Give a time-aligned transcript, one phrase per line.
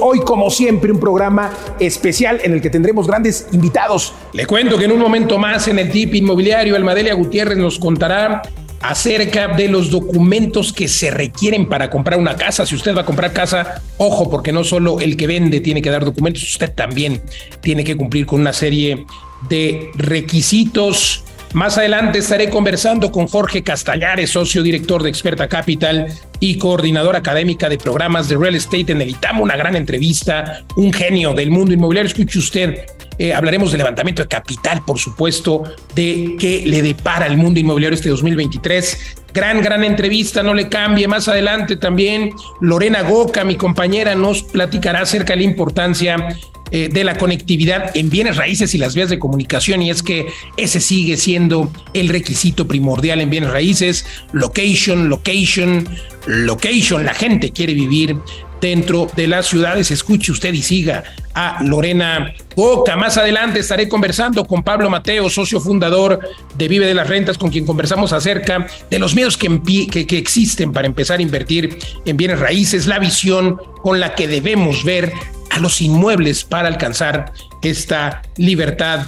[0.00, 4.12] Hoy, como siempre, un programa especial en el que tendremos grandes invitados.
[4.32, 8.42] Le cuento que en un momento más en el tip inmobiliario, Almadelia Gutiérrez nos contará
[8.80, 12.64] acerca de los documentos que se requieren para comprar una casa.
[12.66, 15.90] Si usted va a comprar casa, ojo, porque no solo el que vende tiene que
[15.90, 17.22] dar documentos, usted también
[17.60, 19.04] tiene que cumplir con una serie
[19.48, 26.06] de requisitos más adelante estaré conversando con Jorge Castallares, socio director de Experta Capital
[26.38, 29.40] y coordinador académica de programas de real estate en el ITAM.
[29.40, 32.08] Una gran entrevista, un genio del mundo inmobiliario.
[32.08, 32.84] Escuche usted,
[33.18, 37.96] eh, hablaremos de levantamiento de capital, por supuesto, de qué le depara el mundo inmobiliario
[37.96, 39.16] este 2023.
[39.34, 41.08] Gran, gran entrevista, no le cambie.
[41.08, 46.28] Más adelante también Lorena Goca, mi compañera, nos platicará acerca de la importancia
[46.70, 50.26] eh, de la conectividad en bienes raíces y las vías de comunicación y es que
[50.56, 55.88] ese sigue siendo el requisito primordial en bienes raíces, location, location,
[56.26, 58.16] location, la gente quiere vivir
[58.60, 59.90] dentro de las ciudades.
[59.90, 61.02] Escuche usted y siga
[61.34, 62.96] a Lorena Boca.
[62.96, 66.20] Más adelante estaré conversando con Pablo Mateo, socio fundador
[66.56, 69.60] de Vive de las Rentas, con quien conversamos acerca de los miedos que,
[70.06, 74.84] que existen para empezar a invertir en bienes raíces, la visión con la que debemos
[74.84, 75.12] ver
[75.50, 79.06] a los inmuebles para alcanzar esta libertad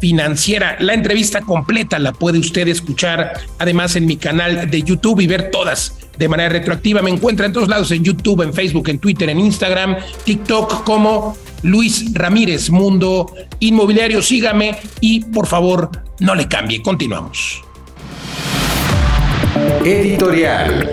[0.00, 0.76] financiera.
[0.80, 5.50] La entrevista completa la puede usted escuchar además en mi canal de YouTube y ver
[5.50, 7.02] todas de manera retroactiva.
[7.02, 11.36] Me encuentra en todos lados, en YouTube, en Facebook, en Twitter, en Instagram, TikTok como
[11.62, 14.22] Luis Ramírez, Mundo Inmobiliario.
[14.22, 16.82] Sígame y por favor no le cambie.
[16.82, 17.62] Continuamos.
[19.84, 20.90] Editorial.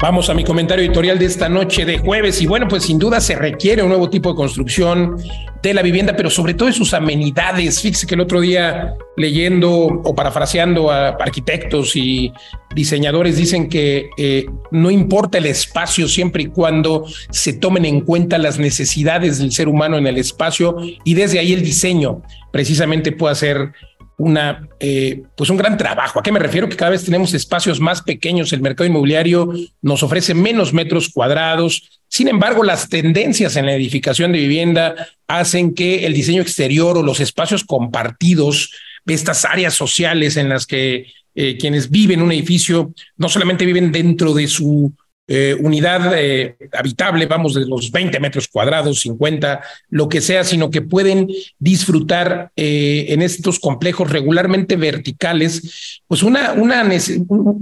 [0.00, 3.20] Vamos a mi comentario editorial de esta noche de jueves y bueno, pues sin duda
[3.20, 5.16] se requiere un nuevo tipo de construcción
[5.60, 7.80] de la vivienda, pero sobre todo de sus amenidades.
[7.82, 12.32] Fíjese que el otro día leyendo o parafraseando a arquitectos y
[12.76, 18.38] diseñadores dicen que eh, no importa el espacio siempre y cuando se tomen en cuenta
[18.38, 22.22] las necesidades del ser humano en el espacio y desde ahí el diseño
[22.52, 23.72] precisamente puede ser
[24.18, 26.18] una, eh, pues un gran trabajo.
[26.18, 26.68] ¿A qué me refiero?
[26.68, 32.00] Que cada vez tenemos espacios más pequeños, el mercado inmobiliario nos ofrece menos metros cuadrados.
[32.08, 34.94] Sin embargo, las tendencias en la edificación de vivienda
[35.28, 38.72] hacen que el diseño exterior o los espacios compartidos,
[39.06, 41.06] estas áreas sociales en las que
[41.36, 44.92] eh, quienes viven en un edificio no solamente viven dentro de su
[45.30, 50.70] eh, unidad eh, habitable, vamos, de los 20 metros cuadrados, 50, lo que sea, sino
[50.70, 51.28] que pueden
[51.58, 56.82] disfrutar eh, en estos complejos regularmente verticales, pues una, una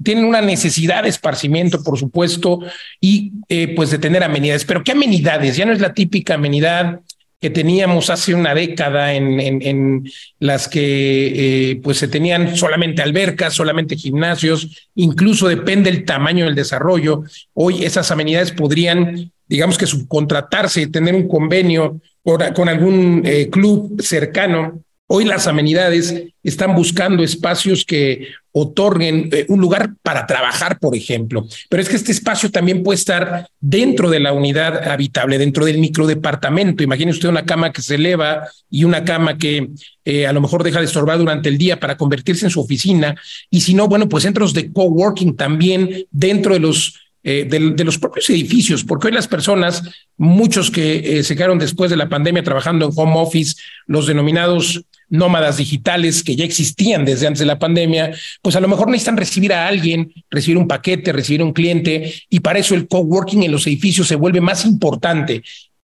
[0.04, 2.60] tienen una necesidad de esparcimiento, por supuesto,
[3.00, 3.32] y
[3.74, 4.64] pues de tener amenidades.
[4.64, 5.56] Pero ¿qué amenidades?
[5.56, 7.00] Ya no es la típica amenidad
[7.46, 13.54] que teníamos hace una década en, en, las que eh, pues se tenían solamente albercas,
[13.54, 17.22] solamente gimnasios, incluso depende el tamaño del desarrollo.
[17.54, 24.82] Hoy esas amenidades podrían, digamos que subcontratarse, tener un convenio con algún eh, club cercano
[25.08, 31.46] Hoy las amenidades están buscando espacios que otorguen eh, un lugar para trabajar, por ejemplo.
[31.68, 35.78] Pero es que este espacio también puede estar dentro de la unidad habitable, dentro del
[35.78, 36.82] microdepartamento.
[36.82, 39.68] Imagine usted una cama que se eleva y una cama que
[40.04, 43.14] eh, a lo mejor deja de estorbar durante el día para convertirse en su oficina.
[43.48, 47.98] Y si no, bueno, pues centros de coworking también dentro de los eh, de, los
[47.98, 49.82] propios edificios, porque hoy las personas,
[50.16, 53.56] muchos que se quedaron después de la pandemia trabajando en home office,
[53.88, 58.12] los denominados nómadas digitales que ya existían desde antes de la pandemia,
[58.42, 62.40] pues a lo mejor necesitan recibir a alguien, recibir un paquete, recibir un cliente, y
[62.40, 65.42] para eso el coworking en los edificios se vuelve más importante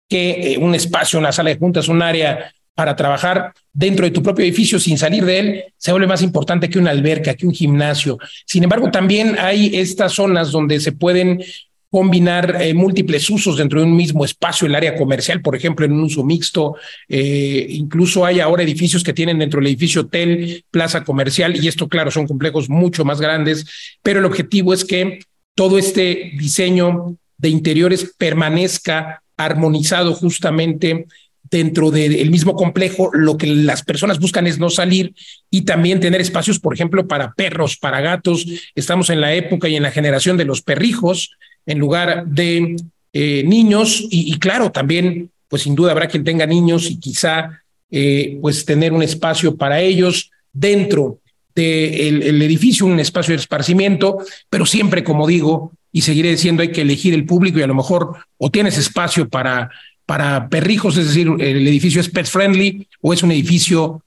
[0.08, 4.24] que eh, un espacio, una sala de juntas, un área para trabajar dentro de tu
[4.24, 7.54] propio edificio sin salir de él, se vuelve más importante que una alberca, que un
[7.54, 8.18] gimnasio.
[8.46, 11.44] Sin embargo, también hay estas zonas donde se pueden
[11.90, 15.94] combinar eh, múltiples usos dentro de un mismo espacio, el área comercial, por ejemplo, en
[15.94, 16.76] un uso mixto.
[17.08, 21.88] Eh, incluso hay ahora edificios que tienen dentro del edificio hotel, plaza comercial, y esto,
[21.88, 23.66] claro, son complejos mucho más grandes,
[24.04, 25.20] pero el objetivo es que
[25.56, 31.08] todo este diseño de interiores permanezca armonizado justamente
[31.50, 35.16] dentro del mismo complejo, lo que las personas buscan es no salir
[35.50, 38.46] y también tener espacios, por ejemplo, para perros, para gatos.
[38.76, 41.32] Estamos en la época y en la generación de los perrijos
[41.66, 42.76] en lugar de
[43.14, 44.06] eh, niños.
[44.10, 47.62] Y, claro, también, pues sin duda habrá quien tenga niños y quizá
[47.92, 51.20] eh, pues tener un espacio para ellos dentro
[51.56, 54.20] del el edificio, un espacio de esparcimiento,
[54.50, 57.76] pero siempre, como digo, y seguiré diciendo, hay que elegir el público y a lo
[57.76, 59.70] mejor o tienes espacio para
[60.10, 64.02] para perrijos, es decir, el edificio es pet friendly o es un edificio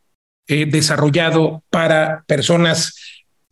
[0.49, 2.97] eh, desarrollado para personas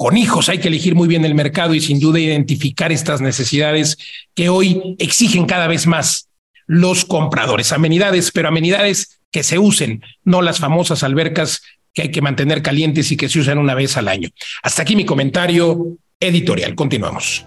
[0.01, 0.49] con hijos.
[0.49, 3.99] Hay que elegir muy bien el mercado y sin duda identificar estas necesidades
[4.35, 6.31] que hoy exigen cada vez más
[6.67, 7.71] los compradores.
[7.71, 11.61] Amenidades, pero amenidades que se usen, no las famosas albercas
[11.93, 14.31] que hay que mantener calientes y que se usan una vez al año.
[14.63, 16.75] Hasta aquí mi comentario editorial.
[16.75, 17.45] Continuamos.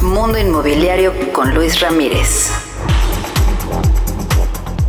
[0.00, 2.69] Mundo Inmobiliario con Luis Ramírez.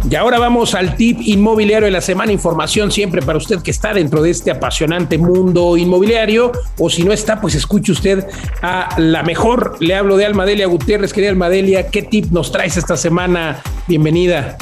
[0.10, 2.32] Y ahora vamos al tip inmobiliario de la semana.
[2.32, 6.52] Información siempre para usted que está dentro de este apasionante mundo inmobiliario.
[6.80, 8.26] O si no está, pues escuche usted
[8.62, 9.78] a la mejor.
[9.80, 11.14] Le hablo de Almadelia Gutiérrez.
[11.14, 13.62] Querida Almadelia, ¿qué tip nos traes esta semana?
[13.88, 14.58] Bienvenida.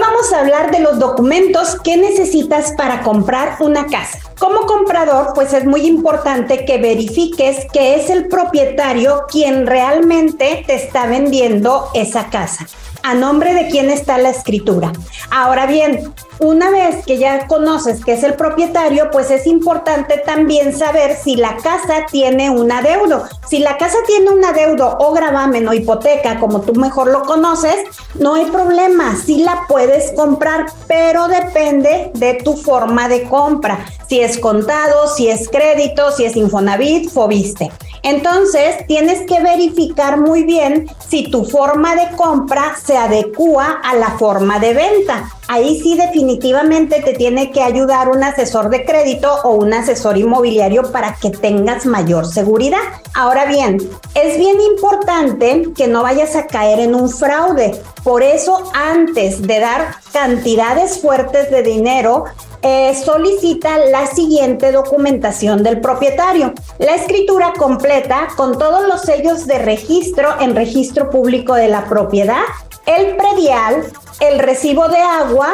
[0.00, 4.18] Vamos a hablar de los documentos que necesitas para comprar una casa.
[4.38, 10.74] Como comprador, pues es muy importante que verifiques que es el propietario quien realmente te
[10.74, 12.66] está vendiendo esa casa.
[13.02, 14.92] ¿A nombre de quién está la escritura?
[15.30, 20.76] Ahora bien, una vez que ya conoces que es el propietario, pues es importante también
[20.76, 23.24] saber si la casa tiene un adeudo.
[23.46, 27.76] Si la casa tiene un adeudo o gravamen o hipoteca, como tú mejor lo conoces,
[28.14, 33.86] no hay problema, sí la puedes comprar, pero depende de tu forma de compra.
[34.10, 37.70] Si es contado, si es crédito, si es Infonavit, Fobiste.
[38.02, 44.18] Entonces, tienes que verificar muy bien si tu forma de compra se adecua a la
[44.18, 45.30] forma de venta.
[45.46, 50.90] Ahí sí definitivamente te tiene que ayudar un asesor de crédito o un asesor inmobiliario
[50.90, 52.82] para que tengas mayor seguridad.
[53.14, 53.78] Ahora bien,
[54.14, 57.80] es bien importante que no vayas a caer en un fraude.
[58.02, 62.24] Por eso, antes de dar cantidades fuertes de dinero,
[62.62, 66.52] eh, solicita la siguiente documentación del propietario.
[66.78, 72.42] La escritura completa con todos los sellos de registro en registro público de la propiedad,
[72.86, 73.84] el predial,
[74.20, 75.48] el recibo de agua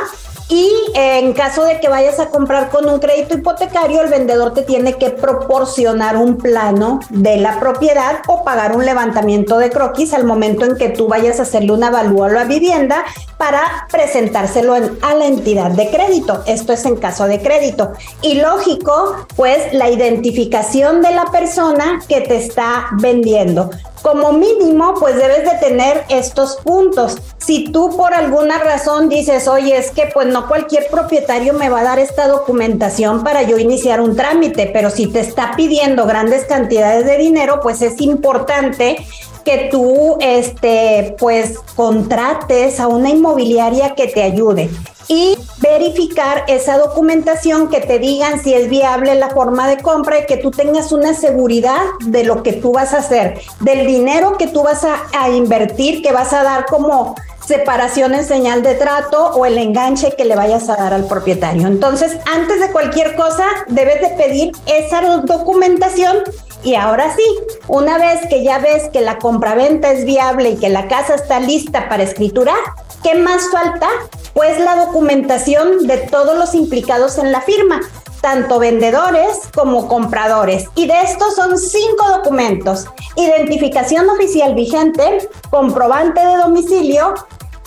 [0.48, 4.62] y en caso de que vayas a comprar con un crédito hipotecario, el vendedor te
[4.62, 10.24] tiene que proporcionar un plano de la propiedad o pagar un levantamiento de croquis al
[10.24, 13.04] momento en que tú vayas a hacerle un avalúo a la vivienda
[13.38, 16.42] para presentárselo a la entidad de crédito.
[16.46, 17.92] Esto es en caso de crédito.
[18.22, 23.70] Y lógico, pues la identificación de la persona que te está vendiendo
[24.06, 27.16] como mínimo, pues debes de tener estos puntos.
[27.46, 31.78] Si tú por alguna razón dices, oye, es que pues no cualquier propietario me va
[31.78, 36.44] a dar esta documentación para yo iniciar un trámite, pero si te está pidiendo grandes
[36.46, 38.96] cantidades de dinero, pues es importante
[39.44, 44.68] que tú, este, pues contrates a una inmobiliaria que te ayude
[45.06, 50.26] y verificar esa documentación que te digan si es viable la forma de compra y
[50.26, 54.48] que tú tengas una seguridad de lo que tú vas a hacer, del dinero que
[54.48, 57.14] tú vas a, a invertir, que vas a dar como
[57.46, 61.66] separación en señal de trato o el enganche que le vayas a dar al propietario.
[61.66, 66.24] Entonces, antes de cualquier cosa, debes de pedir esa documentación
[66.62, 67.24] y ahora sí,
[67.68, 71.38] una vez que ya ves que la compraventa es viable y que la casa está
[71.38, 72.58] lista para escriturar,
[73.04, 73.86] ¿qué más falta?
[74.34, 77.80] Pues la documentación de todos los implicados en la firma,
[78.20, 80.68] tanto vendedores como compradores.
[80.74, 82.86] Y de estos son cinco documentos.
[83.16, 87.14] Identificación oficial vigente, comprobante de domicilio,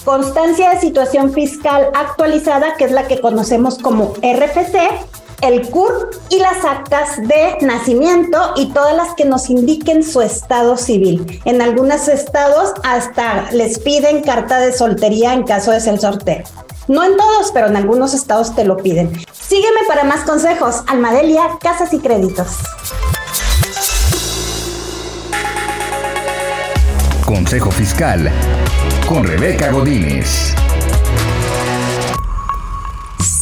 [0.06, 4.79] constancia de situación fiscal actualizada, que es la que conocemos como RFC,
[5.41, 10.77] el CUR y las actas de nacimiento y todas las que nos indiquen su estado
[10.77, 11.41] civil.
[11.46, 16.43] En algunos estados hasta les piden carta de soltería en caso de ser sorteo.
[16.88, 19.12] No en todos, pero en algunos estados te lo piden.
[19.31, 20.84] Sígueme para más consejos.
[20.88, 22.48] Almadelia, Casas y Créditos.
[27.25, 28.31] Consejo Fiscal
[29.08, 30.49] con Rebeca Godínez.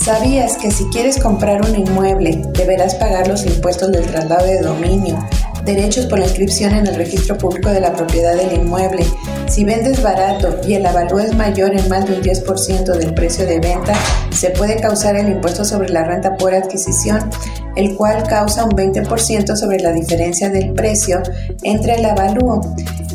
[0.07, 5.19] ¿Sabías que si quieres comprar un inmueble deberás pagar los impuestos del traslado de dominio,
[5.67, 9.05] Derechos por la inscripción en el registro público de la propiedad del inmueble.
[9.49, 13.45] Si vendes barato y el avalúo es mayor en más de un 10% del precio
[13.45, 13.93] de venta,
[14.31, 17.29] se puede causar el impuesto sobre la renta por adquisición,
[17.75, 21.21] el cual causa un 20% sobre la diferencia del precio
[21.63, 22.61] entre el avalúo.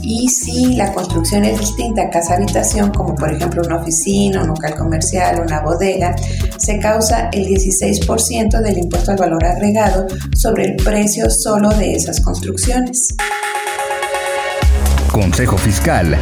[0.03, 4.75] Y si la construcción es distinta a casa-habitación, como por ejemplo una oficina, un local
[4.75, 6.15] comercial, una bodega,
[6.59, 12.21] se causa el 16% del impuesto al valor agregado sobre el precio solo de esas
[12.21, 13.15] construcciones.
[15.13, 16.17] Consejo Fiscal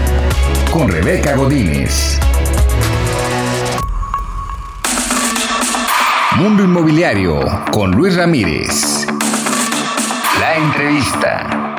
[0.72, 2.18] con Rebeca Godínez.
[6.36, 7.40] Mundo Inmobiliario
[7.72, 9.06] con Luis Ramírez.
[10.40, 11.69] La entrevista.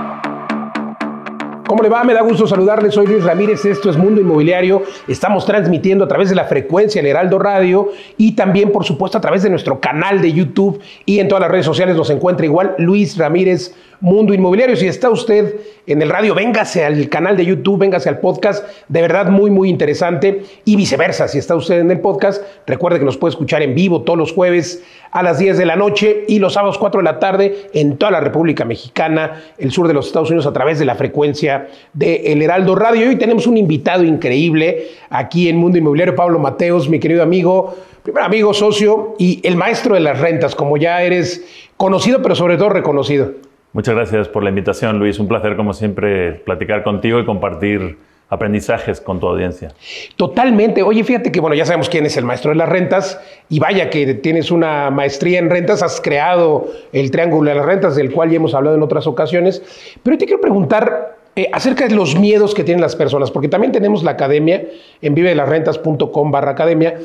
[1.71, 2.03] ¿Cómo le va?
[2.03, 2.91] Me da gusto saludarle.
[2.91, 3.63] Soy Luis Ramírez.
[3.63, 4.83] Esto es Mundo Inmobiliario.
[5.07, 9.21] Estamos transmitiendo a través de la frecuencia El Heraldo Radio y también, por supuesto, a
[9.21, 12.75] través de nuestro canal de YouTube y en todas las redes sociales nos encuentra igual
[12.77, 14.75] Luis Ramírez Mundo Inmobiliario.
[14.75, 15.55] Si está usted
[15.85, 18.65] en el radio, véngase al canal de YouTube, véngase al podcast.
[18.87, 20.41] De verdad, muy, muy interesante.
[20.65, 24.01] Y viceversa, si está usted en el podcast, recuerde que nos puede escuchar en vivo
[24.01, 27.19] todos los jueves a las 10 de la noche y los sábados 4 de la
[27.19, 30.85] tarde en toda la República Mexicana, el sur de los Estados Unidos, a través de
[30.85, 33.07] la frecuencia de El Heraldo Radio.
[33.07, 38.23] Hoy tenemos un invitado increíble aquí en Mundo Inmobiliario, Pablo Mateos, mi querido amigo, primer
[38.23, 41.45] amigo, socio y el maestro de las rentas, como ya eres
[41.77, 43.50] conocido, pero sobre todo reconocido.
[43.73, 45.19] Muchas gracias por la invitación, Luis.
[45.19, 47.97] Un placer, como siempre, platicar contigo y compartir
[48.31, 49.73] aprendizajes con tu audiencia.
[50.15, 50.83] Totalmente.
[50.83, 53.89] Oye, fíjate que, bueno, ya sabemos quién es el maestro de las rentas y vaya
[53.89, 58.29] que tienes una maestría en rentas, has creado el Triángulo de las Rentas, del cual
[58.29, 59.61] ya hemos hablado en otras ocasiones.
[60.01, 63.73] Pero te quiero preguntar eh, acerca de los miedos que tienen las personas, porque también
[63.73, 64.63] tenemos la academia
[65.01, 66.99] en vivedelasrentas.com barra academia,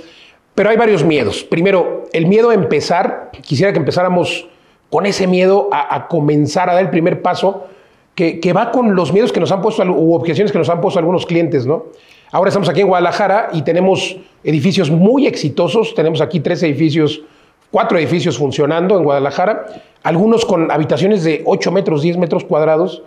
[0.54, 1.42] pero hay varios miedos.
[1.42, 3.30] Primero, el miedo a empezar.
[3.42, 4.48] Quisiera que empezáramos
[4.90, 7.66] con ese miedo a, comenzar a dar el primer paso,
[8.14, 10.98] que, va con los miedos que nos han puesto, u objeciones que nos han puesto
[10.98, 11.86] algunos clientes, ¿no?
[12.32, 17.22] Ahora estamos aquí en Guadalajara y tenemos edificios muy exitosos, tenemos aquí tres edificios,
[17.70, 19.66] cuatro edificios funcionando en Guadalajara,
[20.02, 23.02] algunos con habitaciones de 8 metros, 10 metros cuadrados,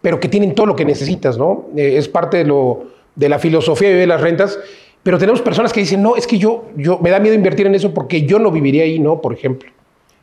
[0.00, 1.66] pero que tienen todo lo que necesitas, ¿no?
[1.76, 4.58] Eh, es parte de, la filosofía de las rentas,
[5.02, 7.74] pero tenemos personas que dicen, no, es que yo, yo me da miedo invertir en
[7.74, 9.20] eso porque yo no viviría ahí, ¿no?
[9.20, 9.71] Por ejemplo.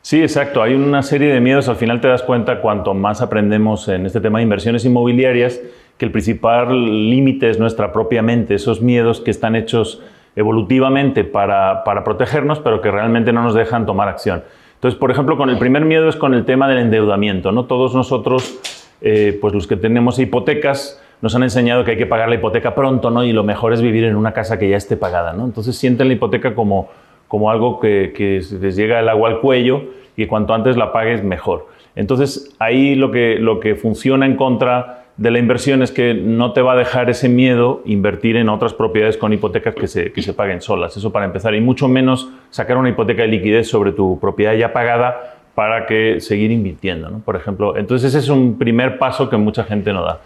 [0.02, 0.62] Sí, exacto.
[0.62, 1.68] Hay una serie de miedos.
[1.68, 5.60] Al final te das cuenta cuanto más aprendemos en este tema de inversiones inmobiliarias,
[5.98, 10.02] que el principal límite es nuestra propia mente, esos miedos que están hechos
[10.36, 14.42] evolutivamente para, protegernos, pero que realmente no nos dejan tomar acción.
[14.74, 17.52] Entonces, por ejemplo, con el primer miedo es con el tema del endeudamiento.
[17.52, 17.66] ¿no?
[17.66, 18.58] Todos nosotros,
[19.02, 22.74] eh, pues los que tenemos hipotecas, nos han enseñado que hay que pagar la hipoteca
[22.74, 23.24] pronto, ¿no?
[23.24, 25.44] Y lo mejor es vivir en una casa que ya esté pagada, ¿no?
[25.44, 26.88] Entonces sienten la hipoteca como
[27.30, 29.84] como algo que, les llega el agua al cuello
[30.16, 31.68] y que cuanto antes la pagues mejor.
[31.94, 36.52] Entonces ahí lo que, lo que funciona en contra de la inversión es que no
[36.52, 40.22] te va a dejar ese miedo invertir en otras propiedades con hipotecas que se, que
[40.22, 40.96] se paguen solas.
[40.96, 41.54] Eso para empezar.
[41.54, 46.20] Y mucho menos sacar una hipoteca de liquidez sobre tu propiedad ya pagada para que
[46.20, 47.20] seguir invirtiendo, ¿no?
[47.20, 47.76] por ejemplo.
[47.76, 50.18] Entonces ese es un primer paso que mucha gente no da.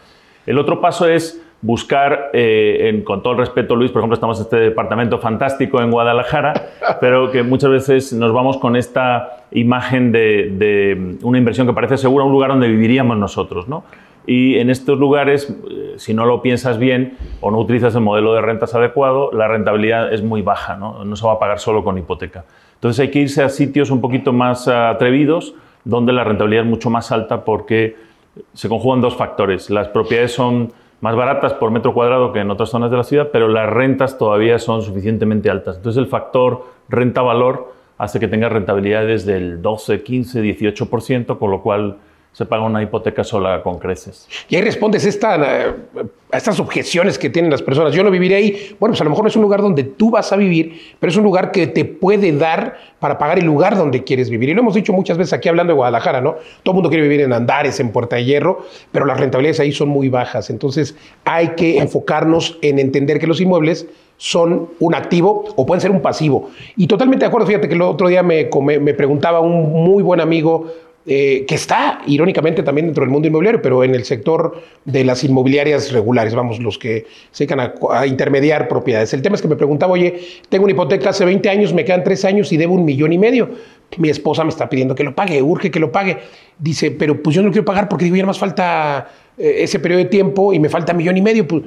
[0.46, 4.42] El otro paso es buscar, eh, con todo el respeto, Luis, por ejemplo, estamos en
[4.42, 6.52] este departamento fantástico en Guadalajara,
[7.00, 12.26] pero que muchas veces nos vamos con esta imagen de, una inversión que parece segura,
[12.26, 13.85] un lugar donde viviríamos nosotros, ¿no?
[14.26, 18.35] Y en estos lugares, eh, si no lo piensas bien o no utilizas el modelo
[18.35, 21.02] de rentas adecuado, la rentabilidad es muy baja, ¿no?
[21.02, 22.44] No se va a pagar solo con hipoteca.
[22.75, 25.54] Entonces hay que irse a sitios un poquito más atrevidos,
[25.85, 27.97] donde la rentabilidad es mucho más alta porque
[28.52, 29.71] se conjugan dos factores.
[29.71, 33.28] Las propiedades son más baratas por metro cuadrado que en otras zonas de la ciudad,
[33.32, 35.76] pero las rentas todavía son suficientemente altas.
[35.76, 41.98] Entonces el factor renta-valor hace que tenga rentabilidades del 12, 15, 18%, con lo cual
[42.35, 44.29] se paga una hipoteca sola con creces.
[44.49, 47.95] Y ahí respondes esta, a estas objeciones que tienen las personas.
[47.95, 48.76] Yo no viviré ahí.
[48.81, 51.12] Bueno, pues a lo mejor no es un lugar donde tú vas a vivir, pero
[51.12, 54.49] es un lugar que te puede dar para pagar el lugar donde quieres vivir.
[54.49, 56.33] Y lo hemos dicho muchas veces aquí hablando de Guadalajara, ¿no?
[56.64, 59.71] Todo el mundo quiere vivir en Andares, en Puerta de Hierro, pero las rentabilidades ahí
[59.71, 60.50] son muy bajas.
[60.50, 63.87] Entonces hay que enfocarnos en entender que los inmuebles
[64.17, 66.50] son un activo o pueden ser un pasivo.
[66.76, 68.49] Y totalmente de acuerdo, fíjate que el otro día me,
[68.81, 70.67] me preguntaba un muy buen amigo,
[71.06, 75.23] eh, que está irónicamente también dentro del mundo inmobiliario, pero en el sector de las
[75.23, 79.12] inmobiliarias regulares, vamos, los que se dedican a, intermediar propiedades.
[79.12, 80.18] El tema es que me preguntaba, oye,
[80.49, 83.18] tengo una hipoteca hace 20 años, me quedan 3 años y debo un millón y
[83.18, 83.50] medio.
[83.99, 86.16] Mi esposa me está pidiendo que lo pague, urge que lo pague.
[86.58, 90.04] Dice, pero pues yo no quiero pagar porque digo, ya más falta eh, ese periodo
[90.04, 91.46] de tiempo y me falta millón y medio.
[91.46, 91.64] Pues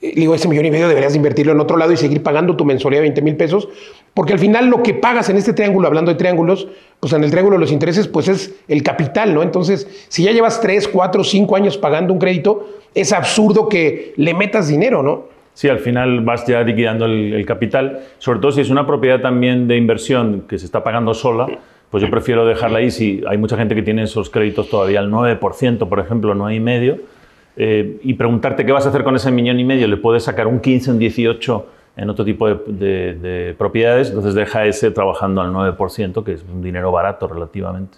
[0.00, 3.00] digo, ese millón y medio deberías invertirlo en otro lado y seguir pagando tu mensualidad
[3.00, 3.68] de 20 mil pesos,
[4.14, 6.68] porque al final lo que pagas en este triángulo, hablando de triángulos,
[7.00, 9.42] pues en el triángulo de los intereses, pues es el capital, ¿no?
[9.42, 14.32] Entonces, si ya llevas 3, 4, 5 años pagando un crédito, es absurdo que le
[14.34, 15.24] metas dinero, ¿no?
[15.52, 19.20] Sí, al final vas ya liquidando el, el capital, sobre todo si es una propiedad
[19.20, 21.46] también de inversión que se está pagando sola,
[21.90, 25.10] pues yo prefiero dejarla ahí si hay mucha gente que tiene esos créditos todavía al
[25.10, 27.00] 9%, por ejemplo, 9,5%,
[27.56, 30.60] y preguntarte qué vas a hacer con ese millón y medio, le puedes sacar un
[30.60, 35.50] 15, un 18 en otro tipo de, de- de propiedades, entonces deja ese trabajando al
[35.52, 37.96] 9%, que es un dinero barato relativamente.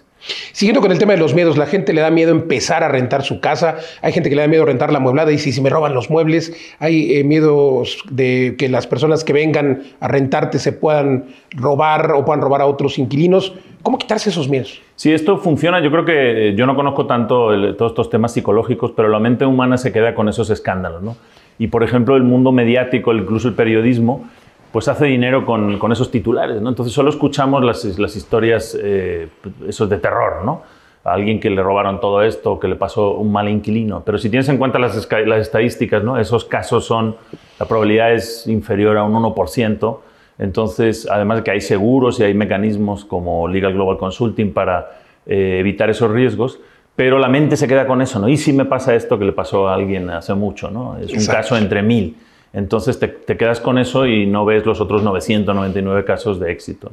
[0.53, 3.23] Siguiendo con el tema de los miedos, la gente le da miedo empezar a rentar
[3.23, 5.69] su casa, hay gente que le da miedo rentar la mueblada y si, si me
[5.69, 10.71] roban los muebles, hay eh, miedos de que las personas que vengan a rentarte se
[10.73, 13.53] puedan robar o puedan robar a otros inquilinos.
[13.83, 14.81] ¿Cómo quitarse esos miedos?
[14.99, 18.91] Si esto funciona, yo creo que eh, yo no conozco tanto todos estos temas psicológicos,
[18.91, 21.01] pero la mente humana se queda con esos escándalos.
[21.01, 21.15] ¿no?
[21.57, 24.27] Y por ejemplo, el mundo mediático, incluso el periodismo,
[24.73, 26.61] pues hace dinero con, con esos titulares.
[26.61, 26.67] ¿no?
[26.67, 29.29] Entonces solo escuchamos las, las historias eh,
[29.65, 30.63] esos de terror, ¿no?
[31.05, 34.03] A alguien que le robaron todo esto, que le pasó un mal inquilino.
[34.05, 36.17] Pero si tienes en cuenta las, las estadísticas, ¿no?
[36.17, 37.15] esos casos son,
[37.57, 39.99] la probabilidad es inferior a un 1%.
[40.39, 45.57] Entonces, además de que hay seguros y hay mecanismos como Legal Global Consulting para eh,
[45.59, 46.59] evitar esos riesgos,
[46.95, 48.27] pero la mente se queda con eso, ¿no?
[48.29, 50.97] ¿Y si me pasa esto que le pasó a alguien hace mucho, ¿no?
[50.97, 52.15] Es un caso entre mil.
[52.51, 56.91] Entonces te, te quedas con eso y no ves los otros 999 casos de éxito.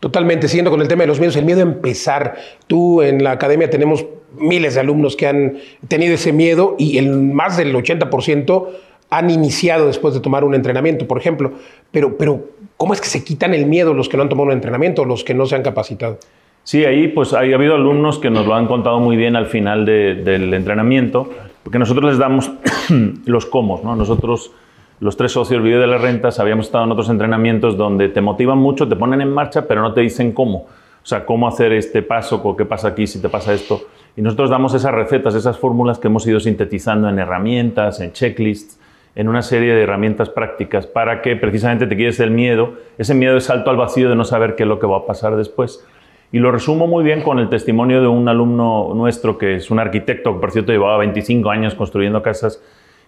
[0.00, 2.36] Totalmente, siguiendo con el tema de los miedos, el miedo a empezar.
[2.66, 4.04] Tú en la academia tenemos
[4.36, 5.58] miles de alumnos que han
[5.88, 8.68] tenido ese miedo y el más del 80%
[9.10, 11.52] han iniciado después de tomar un entrenamiento, por ejemplo.
[11.90, 12.48] Pero, pero,
[12.82, 15.22] ¿cómo es que se quitan el miedo los que no han tomado un entrenamiento, los
[15.22, 16.18] que no se han capacitado?
[16.64, 19.86] Sí, ahí pues ha habido alumnos que nos lo han contado muy bien al final
[19.86, 21.30] de- del entrenamiento,
[21.62, 22.50] porque nosotros les damos
[23.24, 23.94] los cómo, ¿no?
[23.94, 24.50] Nosotros,
[24.98, 28.58] los tres socios Video de las Rentas, habíamos estado en otros entrenamientos donde te motivan
[28.58, 30.66] mucho, te ponen en marcha, pero no te dicen cómo.
[31.04, 33.80] O sea, cómo hacer este paso, qué pasa aquí si te pasa esto.
[34.16, 38.80] Y nosotros damos esas recetas, esas fórmulas que hemos ido sintetizando en herramientas, en checklists,
[39.14, 43.34] en una serie de herramientas prácticas para que precisamente te quites el miedo, ese miedo
[43.34, 45.84] de salto al vacío de no saber qué es lo que va a pasar después.
[46.32, 49.78] Y lo resumo muy bien con el testimonio de un alumno nuestro que es un
[49.78, 52.62] arquitecto, que por cierto llevaba 25 años construyendo casas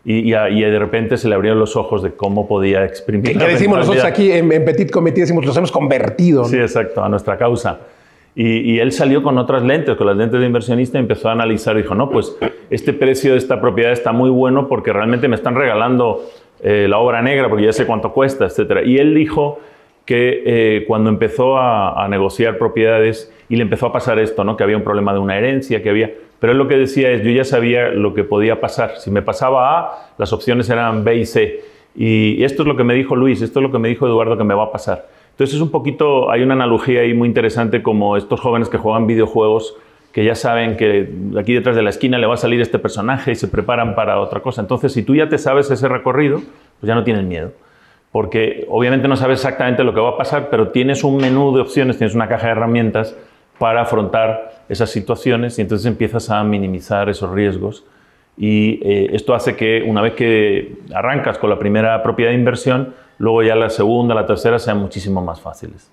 [0.04, 3.32] y, y a- y de repente se le abrieron los ojos de cómo podía exprimir.
[3.32, 6.42] Que la decimos nosotros aquí en, en Petit Comité, decimos, los hemos convertido.
[6.42, 6.48] ¿no?
[6.48, 7.78] Sí, exacto, a nuestra causa.
[8.36, 11.76] Y, él salió con otras lentes, con las lentes de inversionista, y empezó a analizar
[11.76, 12.36] dijo, no, pues
[12.68, 16.24] este precio de esta propiedad está muy bueno porque realmente me están regalando
[16.60, 18.84] eh, la obra negra porque ya sé cuánto cuesta, etc.
[18.84, 19.60] Y él dijo
[20.04, 24.56] que eh, cuando empezó a, a negociar propiedades y le empezó a pasar esto, ¿no?
[24.56, 26.12] que había un problema de una herencia, que había...
[26.40, 28.96] Pero él lo que decía es, yo ya sabía lo que podía pasar.
[28.98, 31.60] Si me pasaba A, las opciones eran B y C.
[31.94, 34.36] Y esto es lo que me dijo Luis, esto es lo que me dijo Eduardo
[34.36, 35.06] que me va a pasar.
[35.34, 39.08] Entonces es un poquito, hay una analogía ahí muy interesante como estos jóvenes que juegan
[39.08, 39.76] videojuegos
[40.12, 43.32] que ya saben que aquí detrás de la esquina le va a salir este personaje
[43.32, 44.60] y se preparan para otra cosa.
[44.60, 46.36] Entonces si tú ya te sabes ese recorrido,
[46.78, 47.50] pues ya no tienes miedo.
[48.12, 51.62] Porque obviamente no sabes exactamente lo que va a pasar, pero tienes un menú de
[51.62, 53.16] opciones, tienes una caja de herramientas
[53.58, 57.84] para afrontar esas situaciones y entonces empiezas a minimizar esos riesgos.
[58.36, 62.94] Y eh, esto hace que una vez que arrancas con la primera propiedad de inversión,
[63.18, 65.90] luego ya la segunda, la tercera sean muchísimo más fáciles.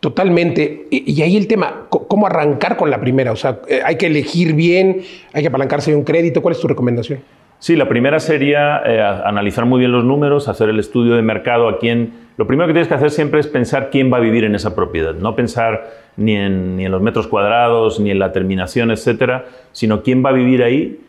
[0.00, 0.86] Totalmente.
[0.90, 3.32] Y, y ahí el tema, ¿cómo arrancar con la primera?
[3.32, 6.40] O sea, eh, hay que elegir bien, hay que apalancarse de un crédito.
[6.40, 7.20] ¿Cuál es tu recomendación?
[7.58, 11.68] Sí, la primera sería eh, analizar muy bien los números, hacer el estudio de mercado
[11.68, 12.14] a quién.
[12.38, 14.74] Lo primero que tienes que hacer siempre es pensar quién va a vivir en esa
[14.74, 19.44] propiedad, no pensar ni en, ni en los metros cuadrados, ni en la terminación, etcétera,
[19.72, 21.00] sino quién va a vivir ahí,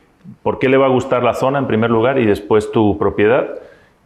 [0.43, 3.47] por qué le va a gustar la zona en primer lugar y después tu propiedad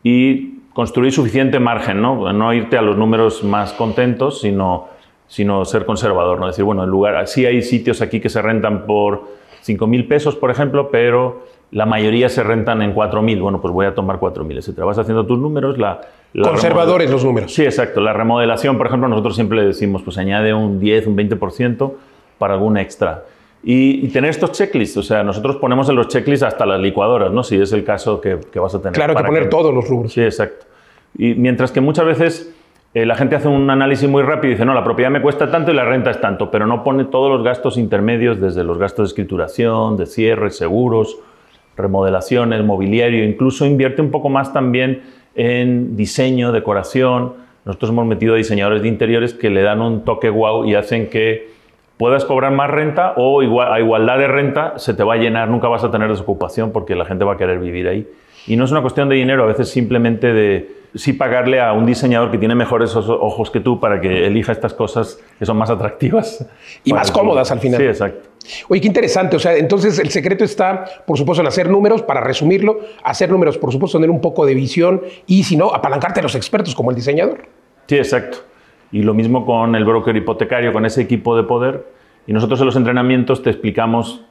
[0.03, 4.89] y construir suficiente margen, no, no irte a los números más contentos, sino,
[5.25, 8.85] sino ser conservador, no decir, bueno, en lugar, sí hay sitios aquí que se rentan
[8.85, 9.23] por
[9.61, 13.41] 5 mil pesos, por ejemplo, pero la mayoría se rentan en 4.000.
[13.41, 14.85] Bueno, pues voy a tomar 4.000, etcétera.
[14.85, 15.77] Vas haciendo tus números.
[15.77, 16.01] La,
[16.33, 17.53] la Conservadores los números.
[17.53, 18.01] Sí, exacto.
[18.01, 21.93] La remodelación, por ejemplo, nosotros siempre le decimos, pues añade un 10, un 20%
[22.37, 23.23] para algún extra.
[23.67, 27.31] Y, y tener estos checklists, o sea, nosotros ponemos en los checklists hasta las licuadoras,
[27.31, 27.41] ¿no?
[27.41, 28.93] Si es el caso que, que vas a tener.
[28.93, 30.13] Claro, hay que poner todos los rubros.
[30.13, 30.67] Sí, exacto.
[31.17, 32.53] Y mientras que muchas veces
[32.93, 35.49] eh, la gente hace un análisis muy rápido y dice, no, la propiedad me cuesta
[35.49, 38.77] tanto y la renta es tanto, pero no pone todos los gastos intermedios, desde los
[38.77, 41.17] gastos de escrituración, de cierre, seguros,
[41.75, 45.01] remodelaciones, mobiliario, incluso invierte un poco más también
[45.33, 47.33] en diseño, decoración.
[47.65, 51.09] Nosotros hemos metido a diseñadores de interiores que le dan un toque wow y hacen
[51.09, 51.54] que
[51.97, 55.49] puedas cobrar más renta o igual, a igualdad de renta se te va a llenar,
[55.49, 58.07] nunca vas a tener desocupación porque la gente va a querer vivir ahí.
[58.47, 61.85] Y no es una cuestión de dinero, a veces simplemente de sí pagarle a un
[61.85, 65.69] diseñador que tiene mejores ojos que tú para que elija estas cosas que son más
[65.69, 66.47] atractivas.
[66.83, 67.79] Y más cómodas al final.
[67.79, 68.29] Sí, exacto.
[68.69, 69.35] Oye, qué interesante.
[69.35, 73.57] O sea, entonces el secreto está, por supuesto, en hacer números, para resumirlo, hacer números,
[73.57, 76.91] por supuesto, tener un poco de visión y, si no, apalancarte a los expertos como
[76.91, 77.47] el diseñador.
[77.87, 78.37] Sí, exacto.
[78.95, 81.85] Y lo mismo con el broker hipotecario, con ese equipo de poder.
[82.27, 84.23] Y nosotros en los entrenamientos te explicamos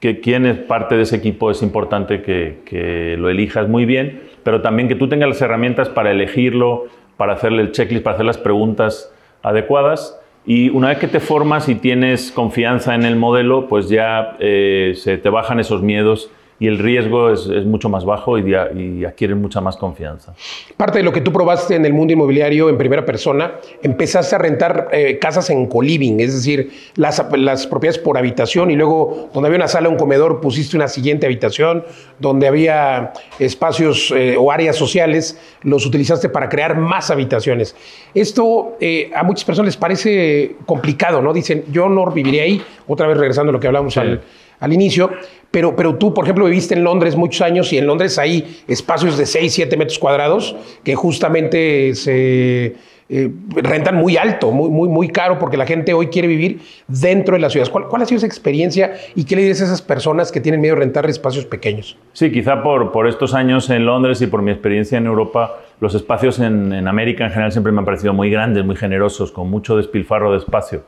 [0.00, 4.62] que quién es parte de ese equipo es importante que, lo elijas muy bien, pero
[4.62, 6.86] también que tú tengas las herramientas para elegirlo,
[7.18, 10.18] para hacerle el checklist, para hacer las preguntas adecuadas.
[10.46, 14.94] Y una vez que te formas y tienes confianza en el modelo, pues ya eh,
[14.96, 19.04] se te bajan esos miedos y el riesgo es, es mucho más bajo y, y,
[19.04, 20.34] adquieren mucha más confianza.
[20.76, 24.38] Parte de lo que tú probaste en el mundo inmobiliario en primera persona, empezaste a
[24.38, 29.48] rentar eh, casas en coliving, es decir, las, las, propiedades por habitación y luego donde
[29.48, 31.84] había una sala, un comedor, pusiste una siguiente habitación,
[32.18, 37.76] donde había espacios eh, o áreas sociales, los utilizaste para crear más habitaciones.
[38.14, 41.34] Esto eh, a muchas personas les parece complicado, ¿no?
[41.34, 44.00] Dicen, yo no viviría ahí, otra vez regresando a lo que hablamos sí.
[44.00, 44.22] al
[44.60, 45.10] al inicio,
[45.50, 49.16] pero, pero tú, por ejemplo, viviste en Londres muchos años y en Londres hay espacios
[49.16, 52.76] de 6, 7 metros cuadrados que justamente se
[53.08, 57.36] eh, rentan muy alto, muy, muy, muy caro, porque la gente hoy quiere vivir dentro
[57.36, 57.70] de las ciudades.
[57.70, 60.60] ¿Cuál, ¿Cuál, ha sido esa experiencia y qué le dices a esas personas que tienen
[60.60, 61.96] miedo de rentar espacios pequeños?
[62.12, 65.94] Sí, quizá por, por estos años en Londres y por mi experiencia en Europa, los
[65.94, 69.48] espacios en, en América en general siempre me han parecido muy grandes, muy generosos, con
[69.48, 70.82] mucho despilfarro de espacio.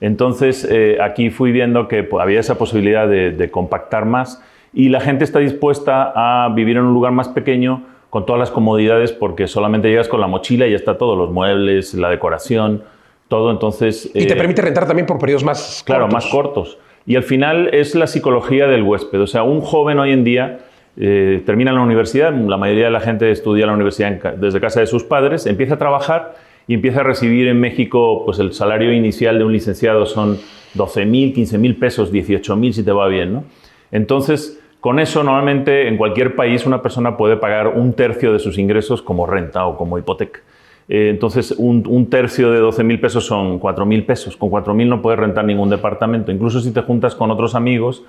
[0.00, 4.42] Entonces, eh, aquí fui viendo que pues, había esa posibilidad de, de, compactar más
[4.74, 8.50] y la gente está dispuesta a vivir en un lugar más pequeño con todas las
[8.50, 12.82] comodidades porque solamente llegas con la mochila y ya está todo, los muebles, la decoración,
[13.28, 13.50] todo.
[13.50, 16.14] Entonces, y te eh, permite rentar también por periodos más claro, cortos.
[16.14, 16.78] más cortos.
[17.06, 19.20] Y al final es la psicología del huésped.
[19.20, 20.58] O sea, un joven hoy en día
[20.98, 24.80] eh, termina la universidad, la mayoría de la gente estudia la universidad en, desde casa
[24.80, 26.34] de sus padres, empieza a trabajar
[26.68, 30.38] y empieza a recibir en México, pues el salario inicial de un licenciado son
[30.74, 33.44] 12 mil, 15 mil pesos, 18 mil si te va bien, ¿no?
[33.92, 38.58] Entonces, con eso normalmente en cualquier país una persona puede pagar un tercio de sus
[38.58, 40.40] ingresos como renta o como hipoteca.
[40.88, 44.36] Eh, entonces, un, un, tercio de 12 mil pesos son 4 mil pesos.
[44.36, 46.30] Con 4 mil no puedes rentar ningún departamento.
[46.30, 48.04] Incluso si te juntas con otros amigos,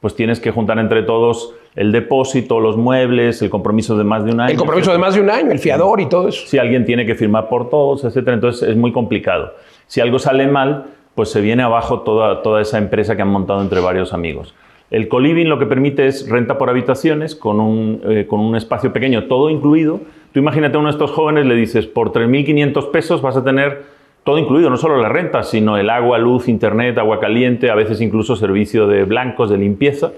[0.00, 4.32] pues tienes que juntar entre todos el depósito, los muebles, el compromiso de más de
[4.32, 4.50] un año.
[4.50, 6.46] El compromiso de más de un año, el fiador y todo eso.
[6.46, 9.54] Si alguien tiene que firmar por todos, etcétera, entonces es muy complicado.
[9.86, 13.60] Si algo sale mal, pues se viene abajo toda, toda esa empresa que han montado
[13.60, 14.54] entre varios amigos.
[14.90, 18.92] El coliving lo que permite es renta por habitaciones con un, eh, con un espacio
[18.92, 20.00] pequeño, todo incluido.
[20.32, 23.97] Tú imagínate a uno de estos jóvenes, le dices, por 3.500 pesos vas a tener
[24.28, 28.02] todo incluido, no solo la renta, sino el agua, luz, internet, agua caliente, a veces
[28.02, 30.12] incluso servicio de blancos, de limpieza.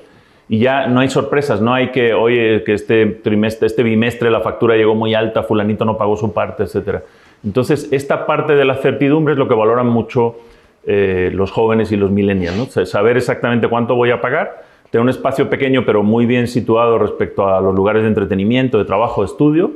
[0.49, 4.40] Y ya no hay sorpresas, no hay que, oye, que este trimestre, este bimestre la
[4.40, 7.05] factura llegó muy alta, fulanito no pagó su parte, etc.
[7.44, 10.38] Entonces, esta parte de la certidumbre es lo que valoran mucho
[10.85, 15.49] eh, los jóvenes y los millennials, saber exactamente cuánto voy a pagar, tener un espacio
[15.49, 19.70] pequeño pero muy bien situado respecto a los lugares de entretenimiento, de trabajo, de estudio,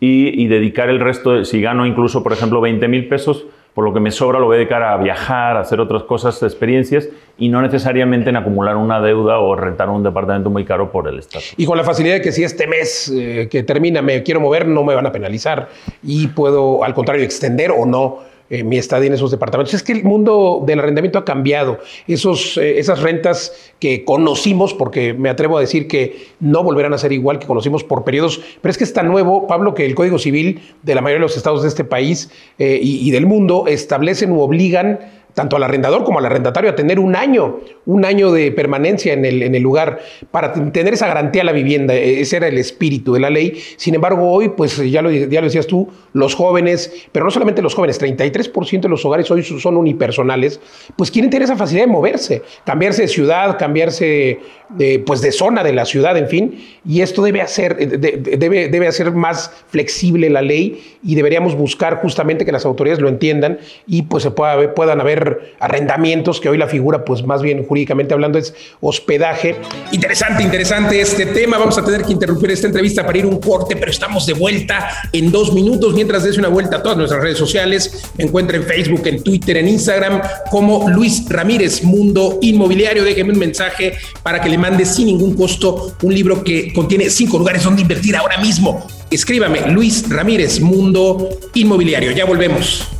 [0.00, 4.00] y dedicar el resto, si gano incluso, por ejemplo, 20 mil pesos, por lo que
[4.00, 7.60] me sobra lo voy a dedicar a viajar, a hacer otras cosas, experiencias, y no
[7.60, 11.44] necesariamente en acumular una deuda o rentar un departamento muy caro por el Estado.
[11.58, 14.66] Y con la facilidad de que si este mes eh, que termina me quiero mover,
[14.66, 15.68] no me van a penalizar
[16.02, 19.74] y puedo, al contrario, extender o no eh, mi estadía en esos departamentos.
[19.74, 21.78] Es que el mundo del arrendamiento ha cambiado.
[22.06, 26.98] Esos, eh, esas rentas que conocimos, porque me atrevo a decir que no volverán a
[26.98, 29.94] ser igual que conocimos por periodos, pero es que es tan nuevo, Pablo, que el
[29.94, 33.26] Código Civil de la mayoría de los estados de este país eh, y, y del
[33.26, 35.00] mundo establecen u obligan
[35.36, 39.26] tanto al arrendador como al arrendatario a tener un año, un año de permanencia en
[39.26, 39.98] el, en el lugar
[40.30, 41.92] para tener esa garantía a la vivienda.
[41.92, 43.60] Ese era el espíritu de la ley.
[43.76, 47.60] Sin embargo, hoy, pues ya lo, ya lo decías tú, los jóvenes, pero no solamente
[47.60, 50.58] los jóvenes, 33% de los hogares hoy son unipersonales,
[50.96, 54.38] pues quieren tener esa facilidad de moverse, cambiarse de ciudad, cambiarse
[54.70, 58.88] de, pues de zona de la ciudad, en fin, y esto debe hacer, debe, debe
[58.88, 64.02] hacer más flexible la ley y deberíamos buscar justamente que las autoridades lo entiendan y
[64.02, 65.25] pues se pueda, puedan haber
[65.58, 69.56] arrendamientos, que hoy la figura, pues más bien jurídicamente hablando, es hospedaje.
[69.92, 71.58] Interesante, interesante este tema.
[71.58, 74.88] Vamos a tener que interrumpir esta entrevista para ir un corte, pero estamos de vuelta
[75.12, 75.94] en dos minutos.
[75.94, 79.68] Mientras des una vuelta a todas nuestras redes sociales, me en Facebook, en Twitter, en
[79.68, 83.04] Instagram, como Luis Ramírez, Mundo Inmobiliario.
[83.04, 87.38] Déjeme un mensaje para que le mande sin ningún costo un libro que contiene cinco
[87.38, 88.86] lugares donde invertir ahora mismo.
[89.10, 92.12] Escríbame, Luis Ramírez, Mundo Inmobiliario.
[92.12, 92.95] Ya volvemos.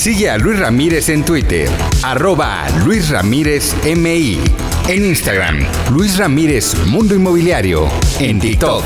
[0.00, 1.68] Sigue a Luis Ramírez en Twitter,
[2.02, 4.40] arroba Luis Ramírez MI.
[4.88, 5.58] En Instagram,
[5.90, 7.86] Luis Ramírez Mundo Inmobiliario.
[8.18, 8.82] En TikTok,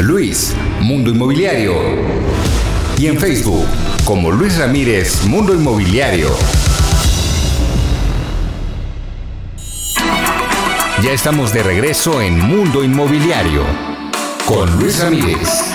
[0.00, 1.74] Luis Mundo Inmobiliario.
[2.96, 3.66] Y en Facebook,
[4.06, 6.30] como Luis Ramírez Mundo Inmobiliario.
[11.02, 13.64] Ya estamos de regreso en Mundo Inmobiliario
[14.46, 15.74] con Luis Ramírez.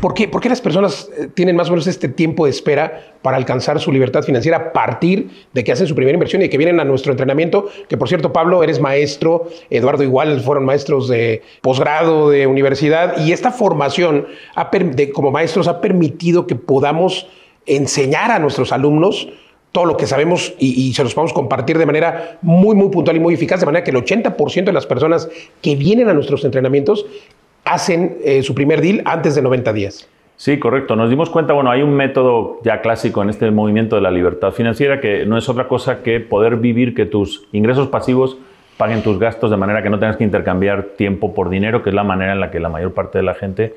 [0.00, 3.14] ¿Por qué, ¿Por qué, las personas eh, tienen más o menos este tiempo de espera
[3.22, 6.58] para alcanzar su libertad financiera a partir de que hacen su primera inversión y que
[6.58, 7.68] vienen a nuestro entrenamiento?
[7.88, 13.32] Que por cierto, Pablo, eres maestro, Eduardo igual, fueron maestros de posgrado, de universidad, y
[13.32, 14.26] esta formación
[14.94, 17.26] de, como maestros ha permitido que podamos
[17.64, 19.28] enseñar a nuestros alumnos
[19.72, 23.16] todo lo que sabemos y, y, se los podemos compartir de manera muy, muy puntual
[23.16, 25.28] y muy eficaz, de manera que el 80% de las personas
[25.60, 27.04] que vienen a nuestros entrenamientos
[27.66, 30.08] hacen eh, su primer deal antes de 90 días.
[30.36, 30.96] Sí, correcto.
[30.96, 34.52] Nos dimos cuenta, bueno, hay un método ya clásico en este movimiento de la libertad
[34.52, 38.38] financiera que no es otra cosa que poder vivir que tus ingresos pasivos
[38.76, 41.94] paguen tus gastos de manera que no tengas que intercambiar tiempo por dinero, que es
[41.94, 43.74] la manera en la que la mayor parte de la gente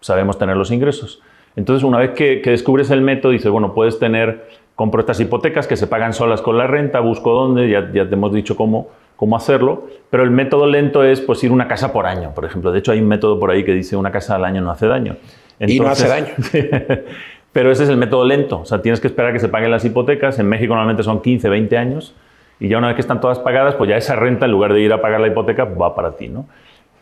[0.00, 1.22] sabemos tener los ingresos.
[1.56, 5.76] Entonces, una vez que, descubres el método, dices, bueno, puedes tener, compro estas hipotecas que
[5.76, 8.88] se pagan solas con la renta, busco dónde, ya te hemos dicho cómo,
[9.22, 12.72] cómo hacerlo, pero el método lento es pues ir una casa por año, por ejemplo.
[12.72, 14.88] De hecho, hay un método por ahí que dice una casa al año no hace
[14.88, 15.14] daño.
[15.60, 16.26] y no hace daño.
[17.52, 19.70] pero ese es el método lento, o sea, tienes que esperar a que se paguen
[19.70, 20.40] las hipotecas.
[20.40, 22.16] En México normalmente son 15, 20 años
[22.58, 24.80] y ya una vez que están todas pagadas, pues ya esa renta, en lugar de
[24.80, 26.46] ir a pagar la hipoteca, va para ti, ¿no?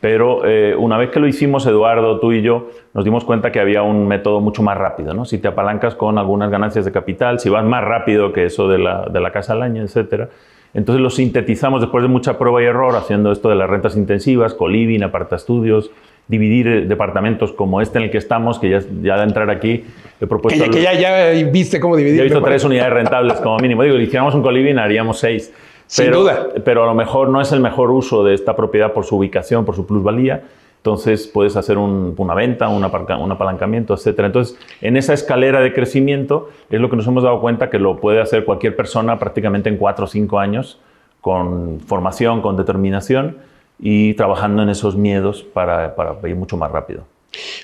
[0.03, 3.61] Pero eh, una vez que lo hicimos, Eduardo, tú y yo, nos dimos cuenta que
[3.61, 5.25] había un método mucho más rápido, ¿no?
[5.25, 8.77] Si te apalancas con algunas ganancias de capital, si vas más rápido que eso de
[8.77, 10.29] la, de la casa al año, etcétera,
[10.75, 14.55] entonces lo sintetizamos después de mucha prueba y error, haciendo esto de las rentas intensivas,
[14.55, 15.03] coliving,
[15.33, 15.91] estudios,
[16.29, 19.85] dividir eh, departamentos como este en el que estamos, que ya, ya de entrar aquí
[20.21, 20.71] he propuesto...
[20.71, 22.19] Que, ya, ya, viste cómo dividir.
[22.19, 23.83] Ya he visto tres unidades rentables como mínimo.
[23.83, 25.53] Digo, si hiciéramos un coliving haríamos seis.
[25.87, 26.47] Sin duda.
[26.65, 29.65] Pero a lo mejor no es el mejor uso de esta propiedad por su ubicación,
[29.65, 30.45] por su plusvalía.
[30.81, 34.21] Entonces puedes hacer una venta, un, un, apalancamiento, etc.
[34.21, 37.99] Entonces, en esa escalera de crecimiento es lo que nos hemos dado cuenta que lo
[37.99, 40.81] puede hacer cualquier persona prácticamente en cuatro o cinco años,
[41.21, 43.37] con formación, con determinación
[43.79, 47.05] y trabajando en esos miedos para, para ir mucho más rápido.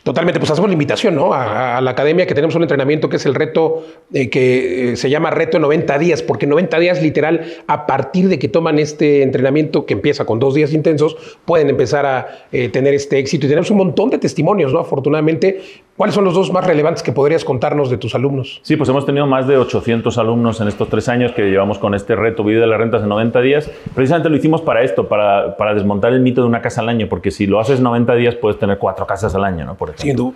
[0.05, 1.33] Totalmente, pues hacemos la invitación ¿no?
[1.35, 5.11] a, la academia que tenemos un entrenamiento que es el reto eh, que eh, se
[5.11, 9.85] llama reto 90 días, porque 90 días literal, a partir de que toman este entrenamiento
[9.85, 13.71] que empieza con dos días intensos, pueden empezar a eh, tener este éxito y tenemos
[13.71, 14.79] un montón de testimonios, ¿no?
[14.79, 15.61] Afortunadamente,
[15.97, 18.61] ¿Cuáles son los dos más relevantes que podrías contarnos de tus alumnos?
[18.63, 21.95] Sí, pues hemos tenido más de 800 alumnos en estos tres años que llevamos con
[21.95, 23.71] este reto Vive de las Rentas en 90 días.
[23.95, 27.09] Precisamente lo hicimos para esto, para, para, desmontar el mito de una casa al año,
[27.09, 29.75] porque si lo haces 90 días puedes tener cuatro casas al año, ¿no?
[29.77, 30.35] Por ejemplo.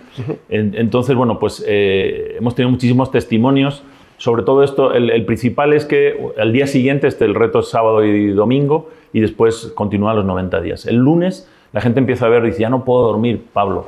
[0.49, 3.83] Entonces, bueno, pues eh, hemos tenido muchísimos testimonios.
[4.17, 8.03] Sobre todo esto, el, principal es que el día siguiente, este, el reto es sábado
[8.03, 10.87] y domingo, y después continúa los 90 días.
[10.87, 13.85] El lunes la gente empieza a ver y dice, ya no puedo dormir, Pablo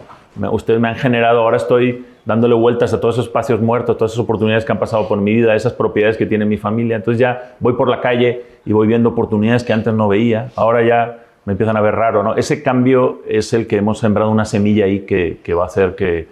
[0.52, 4.24] ustedes me han generado, ahora estoy dándole vueltas a todos esos espacios muertos, todas esas
[4.24, 6.96] oportunidades que han pasado por mi vida, esas propiedades que tiene mi familia.
[6.96, 10.50] Entonces ya voy por la calle y voy viendo oportunidades que antes no veía.
[10.56, 12.24] Ahora ya me empiezan a ver raro.
[12.24, 12.36] ¿no?
[12.36, 16.28] Ese cambio es el que hemos sembrado una semilla ahí que, va a hacer que,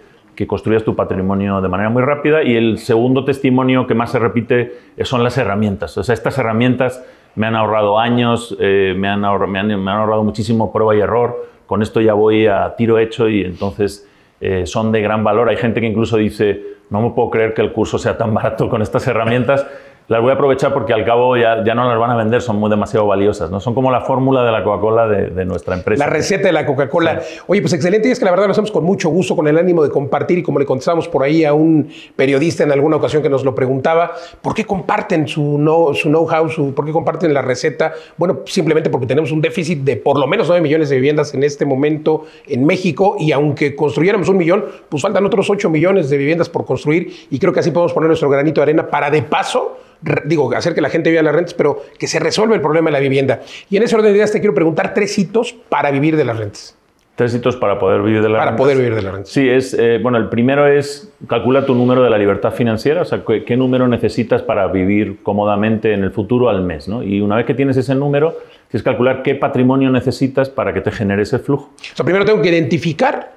[0.48, 2.42] construyas tu patrimonio de manera muy rápida.
[2.42, 5.96] Y el segundo testimonio que más se repite son las herramientas.
[5.98, 7.04] O sea, estas herramientas
[7.36, 11.82] me han ahorrado años, eh, me, me, me han ahorrado muchísimo prueba y error con
[11.82, 14.08] esto ya voy a tiro hecho y entonces
[14.40, 15.48] eh, son de gran valor.
[15.48, 18.68] Hay gente que incluso dice, no me puedo creer que el curso sea tan barato
[18.68, 19.66] con estas herramientas
[20.08, 22.56] las voy a aprovechar porque al cabo ya, ya no las van a vender, son
[22.56, 23.60] muy demasiado valiosas, ¿no?
[23.60, 26.04] Son como la fórmula de la Coca-Cola de, nuestra empresa.
[26.04, 27.20] La receta de la Coca-Cola.
[27.46, 29.58] Oye, pues excelente, y es que la verdad lo hacemos con mucho gusto, con el
[29.58, 33.22] ánimo de compartir, y como le contestamos por ahí a un periodista en alguna ocasión
[33.22, 37.32] que nos lo preguntaba, ¿por qué comparten su know-how, su know su, por qué comparten
[37.32, 37.92] la receta?
[38.16, 41.42] Bueno, simplemente porque tenemos un déficit de por lo menos 9 millones de viviendas en
[41.44, 46.16] este momento en México, y aunque construyéramos un millón, pues faltan otros 8 millones de
[46.16, 49.22] viviendas por construir, y creo que así podemos poner nuestro granito de arena para de
[49.22, 49.78] paso
[50.24, 52.92] digo, hacer que la gente viva las rentas, pero que se resuelva el problema de
[52.92, 53.40] la vivienda.
[53.70, 56.38] Y en ese orden de ideas te quiero preguntar tres hitos para vivir de las
[56.38, 56.76] rentas.
[57.14, 59.28] Tres hitos para poder vivir de la Para poder vivir de la renta.
[59.28, 63.04] Sí, es, eh, bueno, el primero es calcula tu número de la libertad financiera, o
[63.04, 67.02] sea, qué, qué número necesitas para vivir cómodamente en el futuro al mes, ¿no?
[67.02, 68.38] Y una vez que tienes ese número,
[68.70, 71.72] tienes que calcular qué patrimonio necesitas para que te genere ese flujo.
[71.76, 73.32] O sea, primero tengo que identificar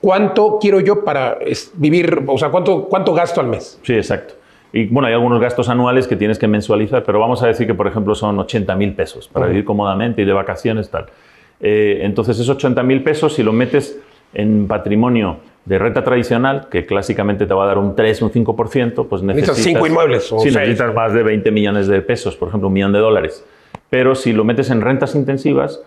[0.00, 1.38] cuánto quiero yo para
[1.74, 3.78] vivir, o sea, cuánto, cuánto gasto al mes.
[3.82, 4.34] Sí, exacto.
[4.72, 7.74] Y bueno, hay algunos gastos anuales que tienes que mensualizar, pero vamos a decir que,
[7.74, 11.06] por ejemplo, son 80 mil pesos para vivir cómodamente y de vacaciones, tal.
[11.60, 13.98] Eh, entonces, esos 80 mil pesos, si lo metes
[14.32, 19.06] en patrimonio de renta tradicional, que clásicamente te va a dar un 3, un 5%,
[19.08, 19.56] pues necesitas...
[19.58, 22.92] cinco inmuebles o Sí, necesitas más de 20 millones de pesos, por ejemplo, un millón
[22.92, 23.44] de dólares.
[23.90, 25.82] Pero si lo metes en rentas intensivas,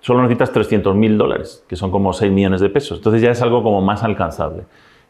[0.00, 2.98] solo necesitas 300 mil dólares, que son como 6 millones de pesos.
[2.98, 4.62] Entonces ya es algo como más alcanzable.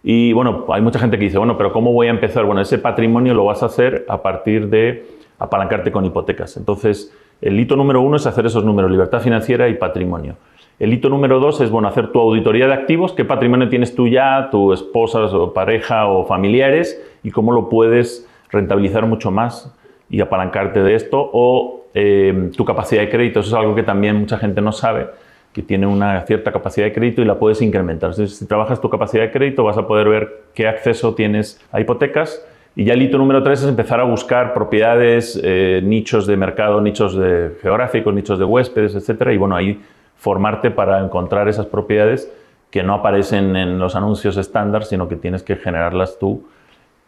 [0.03, 2.45] Y bueno, hay mucha gente que dice, bueno, pero ¿cómo voy a empezar?
[2.45, 5.07] Bueno, ese patrimonio lo vas a hacer a partir de
[5.39, 6.57] apalancarte con hipotecas.
[6.57, 10.37] Entonces, el hito número uno es hacer esos números, libertad financiera y patrimonio.
[10.79, 14.09] El hito número dos es, bueno, hacer tu auditoría de activos, qué patrimonio tienes tú
[14.09, 19.77] ya, tu esposa o pareja o familiares, y cómo lo puedes rentabilizar mucho más
[20.11, 24.17] y apalancarte de esto, o eh, tu capacidad de crédito, eso es algo que también
[24.17, 25.07] mucha gente no sabe,
[25.53, 28.11] que tiene una cierta capacidad de crédito y la puedes incrementar.
[28.11, 31.81] Entonces, si trabajas tu capacidad de crédito, vas a poder ver qué acceso tienes a
[31.81, 32.45] hipotecas.
[32.75, 36.81] Y ya el hito número tres es empezar a buscar propiedades, eh, nichos de mercado,
[36.81, 39.33] nichos de geográficos, nichos de huéspedes, etcétera.
[39.35, 39.79] Y bueno, ahí
[40.17, 42.33] formarte para encontrar esas propiedades
[42.71, 46.45] que no aparecen en los anuncios estándar, sino que tienes que generarlas tú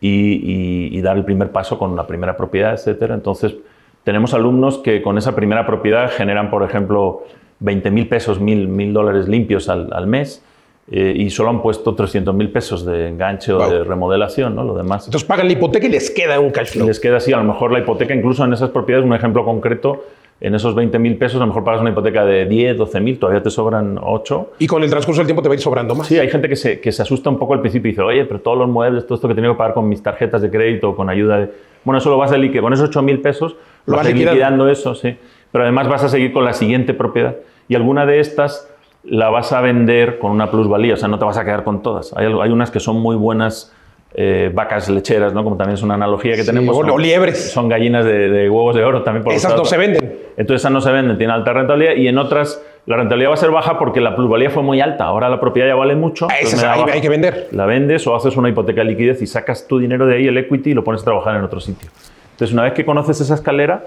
[0.00, 3.14] y, y- dar el primer paso con la primera propiedad, etcétera.
[3.14, 3.54] Entonces,
[4.02, 7.22] tenemos alumnos que con esa primera propiedad generan, por ejemplo,
[7.60, 10.42] 20 mil pesos, mil, mil dólares limpios al, al mes
[10.90, 13.70] eh, y solo han puesto 300 mil pesos de enganche o Wow.
[13.70, 14.64] de remodelación, ¿no?
[14.64, 15.06] Lo demás.
[15.06, 16.86] Entonces pagan la hipoteca y les queda un cash flow.
[16.86, 20.04] les queda así, a lo mejor la hipoteca, incluso en esas propiedades, un ejemplo concreto,
[20.40, 23.18] en esos 20 mil pesos, a lo mejor pagas una hipoteca de 10, 12 mil,
[23.18, 24.50] todavía te sobran 8.
[24.58, 26.06] Y con el transcurso del tiempo te va a ir sobrando más.
[26.06, 28.24] Sí, hay gente que se, que se asusta un poco al principio y dice, oye,
[28.26, 30.94] pero todos los muebles, todo esto que tengo que pagar con mis tarjetas de crédito,
[30.94, 31.50] con ayuda de...
[31.84, 34.10] Bueno, eso lo vas a liquidar, con esos 8 mil pesos Lo vas vas a
[34.10, 35.16] ir liquidando eso, sí.
[35.54, 37.36] Pero además vas a seguir con la siguiente propiedad.
[37.68, 38.68] Y alguna de estas
[39.04, 41.80] la vas a vender con una plusvalía, o sea, no te vas a quedar con
[41.80, 42.12] todas.
[42.16, 43.72] Hay, unas que son muy buenas
[44.16, 45.44] eh, vacas lecheras, ¿no?
[45.44, 46.76] Como también es una analogía que Sí, tenemos.
[46.76, 47.52] o- son- liebres.
[47.52, 49.22] Son gallinas de, de huevos de oro también.
[49.22, 50.18] Por Esas no se venden.
[50.36, 53.36] Entonces esas no se venden, tienen alta rentabilidad y en otras la rentabilidad va a
[53.36, 55.04] ser baja porque la plusvalía fue muy alta.
[55.04, 56.26] Ahora la propiedad ya vale mucho.
[56.28, 57.46] A entonces esas hay- hay que vender.
[57.52, 60.36] La vendes o haces una hipoteca de liquidez y sacas tu dinero de ahí, el
[60.36, 61.88] equity, y lo pones a trabajar en otro sitio.
[62.32, 63.84] Entonces una vez que conoces esa escalera,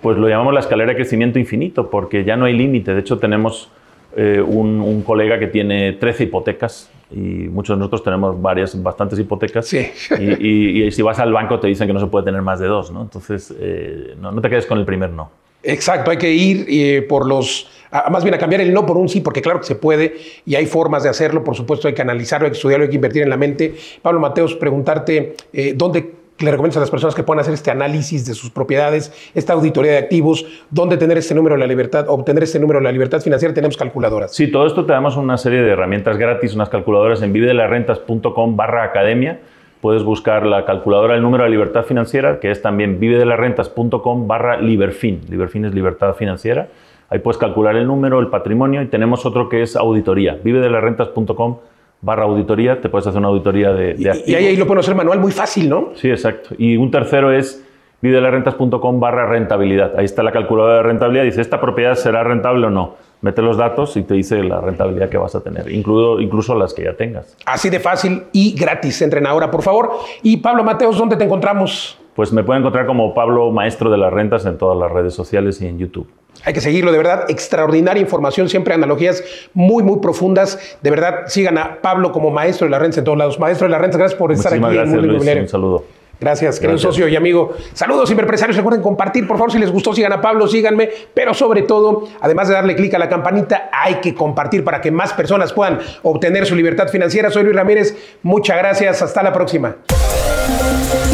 [0.00, 2.94] pues lo llamamos la escalera de crecimiento infinito porque ya no hay límite.
[2.94, 3.68] De hecho tenemos
[4.16, 9.18] eh, un, un colega que tiene 13 hipotecas y muchos de nosotros tenemos varias, bastantes
[9.18, 9.66] hipotecas.
[9.66, 9.86] Sí.
[10.18, 12.60] Y, y- y si vas al banco te dicen que no se puede tener más
[12.60, 13.02] de dos, ¿no?
[13.02, 15.30] Entonces eh, no, no te quedes con el primer no.
[15.62, 18.96] Exacto, hay que ir eh, por los, a- más bien a cambiar el no por
[18.96, 20.14] un sí, porque claro que se puede
[20.46, 22.94] y hay formas de hacerlo, por supuesto hay que analizarlo, hay que estudiarlo, hay que
[22.96, 23.74] invertir en la mente.
[24.00, 25.34] Pablo Mateos, preguntarte
[25.74, 29.52] dónde le recomiendas a las personas que puedan hacer este análisis de sus propiedades, esta
[29.52, 32.92] auditoría de activos, dónde tener este número de la libertad, obtener este número de la
[32.92, 34.34] libertad financiera, tenemos calculadoras.
[34.34, 38.84] Sí, todo esto te damos una serie de herramientas gratis, unas calculadoras en vivedelarrentas.com barra
[38.84, 39.40] academia.
[39.80, 45.20] Puedes buscar la calculadora del número de libertad financiera, que es también vivedelarrentas.com barra liberfin.
[45.28, 46.68] Liberfin es libertad financiera.
[47.10, 50.36] Ahí puedes calcular el número, el patrimonio y tenemos otro que es auditoría.
[50.42, 51.58] vivedelarrentas.com
[52.00, 52.80] barra auditoría.
[52.80, 55.32] Te puedes hacer una auditoría de, de Y, ahí, ahí lo pueden hacer manual muy
[55.32, 55.90] fácil, ¿no?
[55.94, 56.54] Sí, exacto.
[56.58, 57.64] Y un tercero es
[58.00, 59.98] vivedelarrentas.com barra rentabilidad.
[59.98, 61.24] Ahí está la calculadora de rentabilidad.
[61.24, 62.94] Dice, ¿esta propiedad será rentable o no?
[63.20, 66.72] Mete los datos y te dice la rentabilidad que vas a tener, incluido, incluso las
[66.72, 67.36] que ya tengas.
[67.46, 69.02] Así de fácil y gratis.
[69.02, 69.90] Entren ahora, por favor.
[70.22, 71.98] Y Pablo Mateos, ¿dónde te encontramos?
[72.18, 75.62] Pues me pueden encontrar como Pablo Maestro de las Rentas en todas las redes sociales
[75.62, 76.08] y en YouTube.
[76.44, 77.26] Hay que seguirlo, de verdad.
[77.28, 79.22] Extraordinaria información, siempre analogías
[79.54, 80.58] muy, muy profundas.
[80.82, 83.38] De verdad, sigan a Pablo como maestro de las rentas en todos lados.
[83.38, 85.14] Maestro de las rentas, gracias por estar Muchísimas aquí en gracias, Mundo Luis.
[85.14, 85.42] Inmobiliario.
[85.44, 85.84] Un saludo.
[86.20, 87.54] Gracias, querido socio y amigo.
[87.72, 88.56] Saludos, empresarios.
[88.56, 90.90] Recuerden compartir, por favor, si les gustó, sigan a Pablo, síganme.
[91.14, 94.90] Pero sobre todo, además de darle clic a la campanita, hay que compartir para que
[94.90, 97.30] más personas puedan obtener su libertad financiera.
[97.30, 97.96] Soy Luis Ramírez.
[98.24, 99.02] Muchas gracias.
[99.02, 99.76] Hasta la próxima.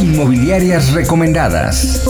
[0.05, 2.03] Inmobiliarias recomendadas.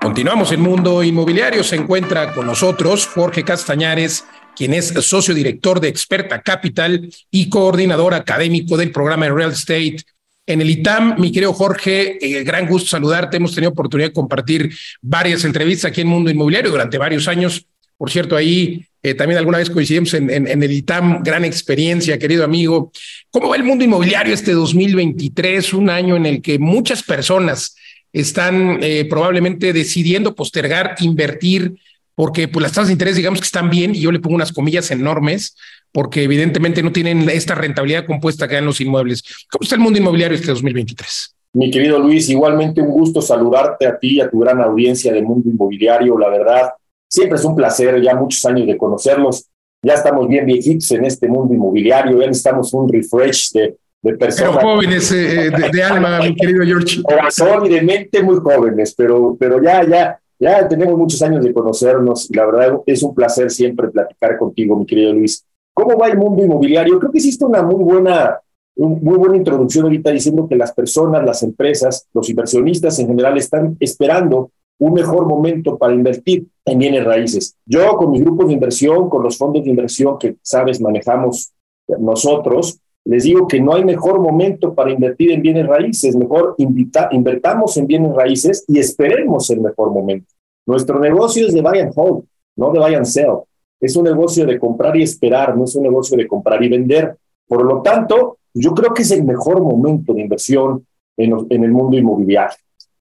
[0.01, 1.63] Continuamos en Mundo Inmobiliario.
[1.63, 4.25] Se encuentra con nosotros Jorge Castañares,
[4.57, 9.99] quien es socio director de Experta Capital y coordinador académico del programa de Real Estate
[10.47, 11.21] en el ITAM.
[11.21, 13.37] Mi querido Jorge, eh, gran gusto saludarte.
[13.37, 17.67] Hemos tenido oportunidad de compartir varias entrevistas aquí en Mundo Inmobiliario durante varios años.
[17.99, 21.23] Por cierto, ahí eh, también alguna vez coincidimos en, en, el ITAM.
[21.23, 22.91] Gran experiencia, querido amigo.
[23.31, 25.75] ¿Cómo va el mundo inmobiliario este 2023?
[25.75, 27.77] Un año en el que muchas personas
[28.13, 31.77] están eh, probablemente decidiendo postergar, invertir,
[32.15, 34.53] porque pues, las tasas de interés digamos que están bien, y yo le pongo unas
[34.53, 35.57] comillas enormes,
[35.93, 39.23] porque evidentemente no tienen esta rentabilidad compuesta que dan los inmuebles.
[39.51, 41.35] ¿Cómo está el mundo inmobiliario este 2023?
[41.53, 45.21] Mi querido Luis, igualmente un gusto saludarte a ti y a tu gran audiencia de
[45.21, 46.17] Mundo Inmobiliario.
[46.17, 46.71] La verdad,
[47.09, 49.47] siempre es un placer, ya muchos años de conocerlos.
[49.83, 54.57] Ya estamos bien viejitos en este mundo inmobiliario, ya necesitamos un refresh de, de personas.
[54.57, 57.03] Pero jóvenes eh, eh, de, de, alma, mi querido George.
[57.03, 61.53] Corazón y de mente muy jóvenes, pero, pero ya, ya, ya tenemos muchos años de
[61.53, 65.45] conocernos y la verdad es un placer siempre platicar contigo, mi querido Luis.
[65.75, 66.99] ¿Cómo va el mundo inmobiliario?
[66.99, 68.39] Creo que hiciste una muy buena,
[68.77, 73.77] muy buena introducción ahorita diciendo que las personas, las empresas, los inversionistas en general están
[73.81, 77.57] esperando un mejor momento para invertir en bienes raíces.
[77.67, 81.53] Yo con mis grupos de inversión, con los fondos de inversión que, sabes, manejamos
[81.99, 87.09] nosotros, les digo que no hay mejor momento para invertir en bienes raíces, mejor invita,
[87.13, 90.33] invertamos en bienes raíces y esperemos el mejor momento.
[90.67, 92.25] Nuestro negocio es de buy and hold,
[92.57, 93.39] no de buy and sell.
[93.81, 97.17] Es un negocio de comprar y esperar, no es un negocio de comprar y vender.
[97.49, 100.87] Por lo tanto, yo creo que es el mejor momento de inversión
[101.17, 102.57] en, el mundo inmobiliario.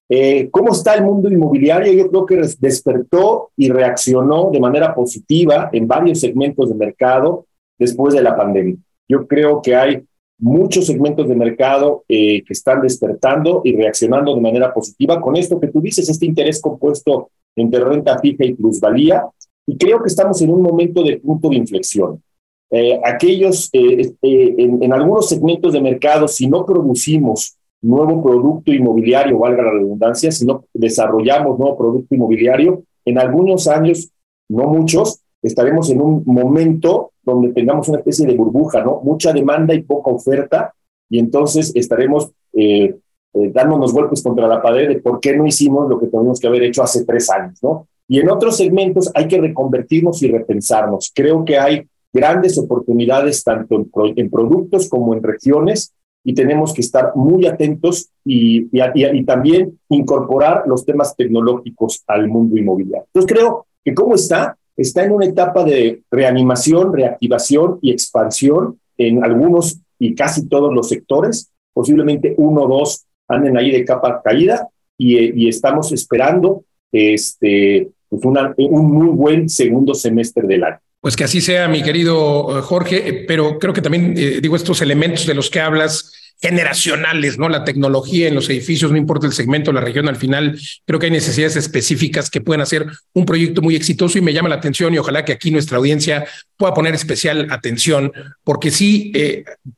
[0.08, 1.92] Eh, ¿Cómo está el mundo inmobiliario?
[1.92, 7.46] Yo creo que despertó y reaccionó de manera positiva en varios segmentos de mercado
[7.78, 8.76] después de la pandemia.
[9.10, 10.04] Yo creo que hay
[10.38, 15.58] muchos segmentos de mercado eh, que están despertando y reaccionando de manera positiva con esto
[15.58, 19.24] que tú dices, este interés compuesto entre renta fija y plusvalía.
[19.66, 22.22] Y creo que estamos en un momento de punto de inflexión.
[22.70, 28.72] Eh, aquellos, eh, eh, en, en, algunos segmentos de mercado, si no producimos nuevo producto
[28.72, 34.10] inmobiliario, valga la redundancia, si no desarrollamos nuevo producto inmobiliario, en algunos años,
[34.48, 39.00] no muchos, estaremos en un momento donde tengamos una especie de burbuja, ¿no?
[39.02, 40.74] Mucha demanda y poca oferta,
[41.08, 42.96] y entonces estaremos eh,
[43.32, 46.46] eh, dándonos golpes contra la pared de por qué no hicimos lo que teníamos que
[46.46, 47.86] haber hecho hace tres años, ¿no?
[48.08, 51.12] Y en otros segmentos hay que reconvertirnos y repensarnos.
[51.14, 56.74] Creo que hay grandes oportunidades tanto en, pro, en productos como en regiones y tenemos
[56.74, 62.58] que estar muy atentos y, y, y, y, también incorporar los temas tecnológicos al mundo
[62.58, 63.06] inmobiliario.
[63.06, 69.24] Entonces creo que cómo está, está en una etapa de reanimación, reactivación y expansión en
[69.24, 74.68] algunos y casi todos los sectores, posiblemente uno o dos anden ahí de capa caída
[74.98, 80.78] y, y estamos esperando este, pues un muy buen segundo semestre del año.
[81.00, 84.56] Pues que así sea, mi querido eh, Jorge, eh, pero creo que también eh, digo
[84.56, 87.48] estos elementos de los que hablas generacionales, ¿no?
[87.48, 91.06] La tecnología en los edificios, no importa el segmento, la región, al final creo que
[91.06, 94.94] hay necesidades específicas que pueden hacer un proyecto muy exitoso y me llama la atención
[94.94, 96.24] y ojalá que aquí nuestra audiencia
[96.56, 98.12] pueda poner especial atención,
[98.42, 99.12] porque sí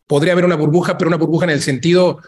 [0.06, 2.20] podría haber una burbuja, pero una burbuja en el sentido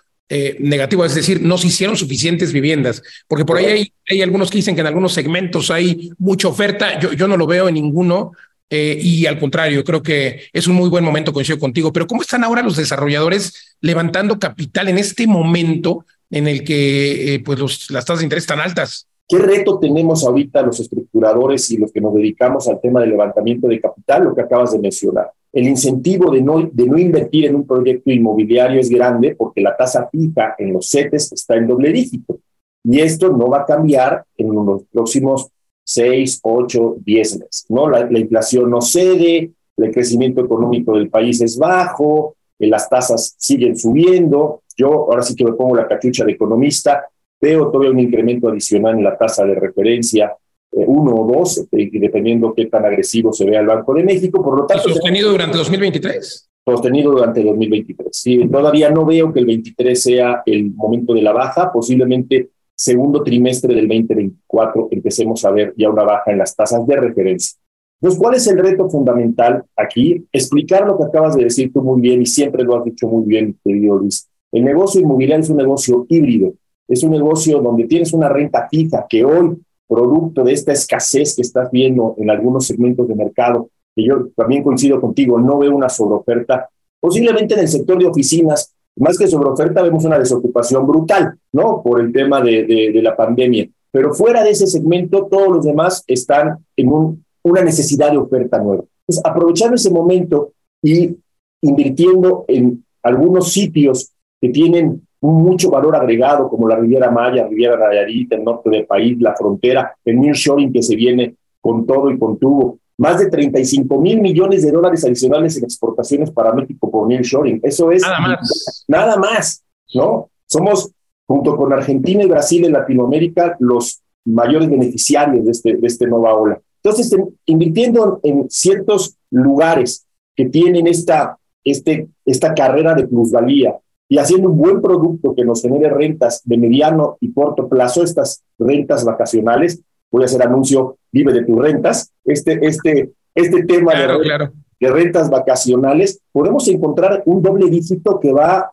[0.58, 4.58] negativo, es decir, no se hicieron suficientes viviendas, porque por ahí hay, hay, algunos que
[4.58, 8.32] dicen que en algunos segmentos hay mucha oferta, yo, yo no lo veo en ninguno,
[8.74, 11.92] eh, y al contrario, creo que es un muy buen momento, coincido contigo.
[11.92, 17.40] Pero ¿cómo están ahora los desarrolladores levantando capital en este momento en el que eh,
[17.40, 19.06] pues las tasas de interés están altas?
[19.28, 23.68] ¿Qué reto tenemos ahorita los estructuradores y los que nos dedicamos al tema de levantamiento
[23.68, 24.24] de capital?
[24.24, 25.30] Lo que acabas de mencionar.
[25.52, 29.76] El incentivo de no, de no invertir en un proyecto inmobiliario es grande porque la
[29.76, 32.40] tasa fija en los CETES está en doble dígito.
[32.82, 35.48] Y esto no va a cambiar en los próximos
[35.84, 37.66] 6, 8, 10 meses.
[37.68, 37.88] ¿no?
[37.88, 43.76] La, inflación no cede, el crecimiento económico del país es bajo, eh, las tasas siguen
[43.76, 44.62] subiendo.
[44.76, 47.06] Yo ahora sí que me pongo la cachucha de economista,
[47.40, 50.34] veo todavía un incremento adicional en la tasa de referencia,
[50.72, 54.42] eh, uno o dos, eh, dependiendo qué tan agresivo se vea el Banco de México.
[54.42, 56.50] Por lo tanto, ¿Sostenido durante 2023?
[56.66, 58.08] Sostenido durante 2023.
[58.10, 63.22] Sí, todavía no veo que el 23 sea el momento de la baja, posiblemente segundo
[63.22, 67.58] trimestre del 2024 empecemos a ver ya una baja en las tasas de referencia.
[68.00, 70.26] Entonces, ¿cuál es el reto fundamental aquí?
[70.32, 73.24] Explicar lo que acabas de decir tú muy bien y siempre lo has dicho muy
[73.24, 74.28] bien, querido Luis.
[74.52, 76.52] El negocio inmobiliario es un negocio híbrido,
[76.86, 79.56] es un negocio donde tienes una renta fija que hoy,
[79.88, 84.62] producto de esta escasez que estás viendo en algunos segmentos de mercado, que yo también
[84.62, 86.68] coincido contigo, no veo una sobreoferta,
[87.00, 91.82] posiblemente en el sector de oficinas más que sobre oferta, vemos una desocupación brutal, ¿no?
[91.82, 93.68] Por el tema de, de, la pandemia.
[93.90, 98.58] Pero fuera de ese segmento, todos los demás están en un, una necesidad de oferta
[98.58, 98.84] nueva.
[99.06, 101.16] Entonces, aprovechando ese momento y
[101.60, 108.32] invirtiendo en algunos sitios que tienen mucho valor agregado, como la Riviera Maya, Riviera Nayarit,
[108.32, 112.38] el norte del país, la frontera, el nearshoring que se viene con todo y con
[112.38, 117.60] tubo, más de 35 mil millones de dólares adicionales en exportaciones para México por nearshoring.
[117.62, 118.84] Eso es nada más.
[118.88, 119.64] Nada más,
[119.94, 120.30] ¿no?
[120.46, 120.90] Somos,
[121.26, 126.34] junto con Argentina y Brasil en Latinoamérica, los mayores beneficiarios de este, de este nueva
[126.34, 126.60] ola.
[126.82, 127.16] Entonces,
[127.46, 133.76] invirtiendo en ciertos lugares que tienen esta, este, esta carrera de plusvalía
[134.08, 138.42] y haciendo un buen producto que nos genere rentas de mediano y corto plazo, estas
[138.58, 139.80] rentas vacacionales,
[140.14, 144.48] voy a hacer anuncio, vive de tus rentas, este, este, este tema de,
[144.78, 148.70] de rentas vacacionales, podemos encontrar un doble dígito que va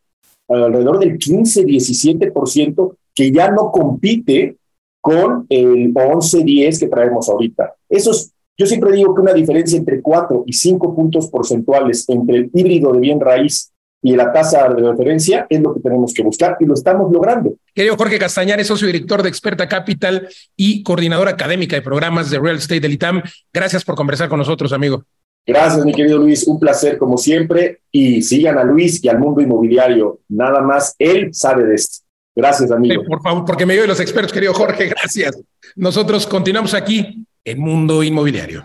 [0.47, 4.57] alrededor del 15-17%, que ya no compite
[5.01, 7.73] con el 11-10 que traemos ahorita.
[7.89, 12.37] Eso es, yo siempre digo que una diferencia entre 4 y 5 puntos porcentuales entre
[12.37, 13.70] el híbrido de bien raíz
[14.01, 17.53] y la tasa de referencia es lo que tenemos que buscar y lo estamos logrando.
[17.73, 22.57] Querido Jorge Castañares, socio director de Experta Capital y coordinador académica de programas de Real
[22.57, 23.21] Estate del ITAM.
[23.53, 25.03] Gracias por conversar con nosotros, amigo.
[25.45, 26.47] Gracias, mi querido Luis.
[26.47, 27.81] Un placer como siempre.
[27.91, 30.19] Y sigan a Luis y al mundo inmobiliario.
[30.29, 32.05] Nada más él sabe de esto.
[32.35, 33.03] Gracias, amigo.
[33.03, 34.87] por favor, porque me dio de los expertos, querido Jorge.
[34.87, 35.37] Gracias.
[35.75, 38.63] Nosotros continuamos aquí en Mundo Inmobiliario.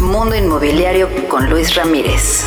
[0.00, 2.44] Mundo Inmobiliario con Luis Ramírez.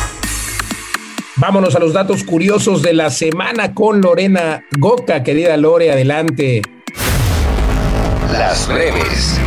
[1.42, 5.24] Vámonos a los datos curiosos de la semana con Lorena Goca.
[5.24, 6.62] Querida Lore, adelante.
[8.30, 9.40] Las breves.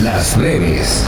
[0.00, 1.04] Las breves.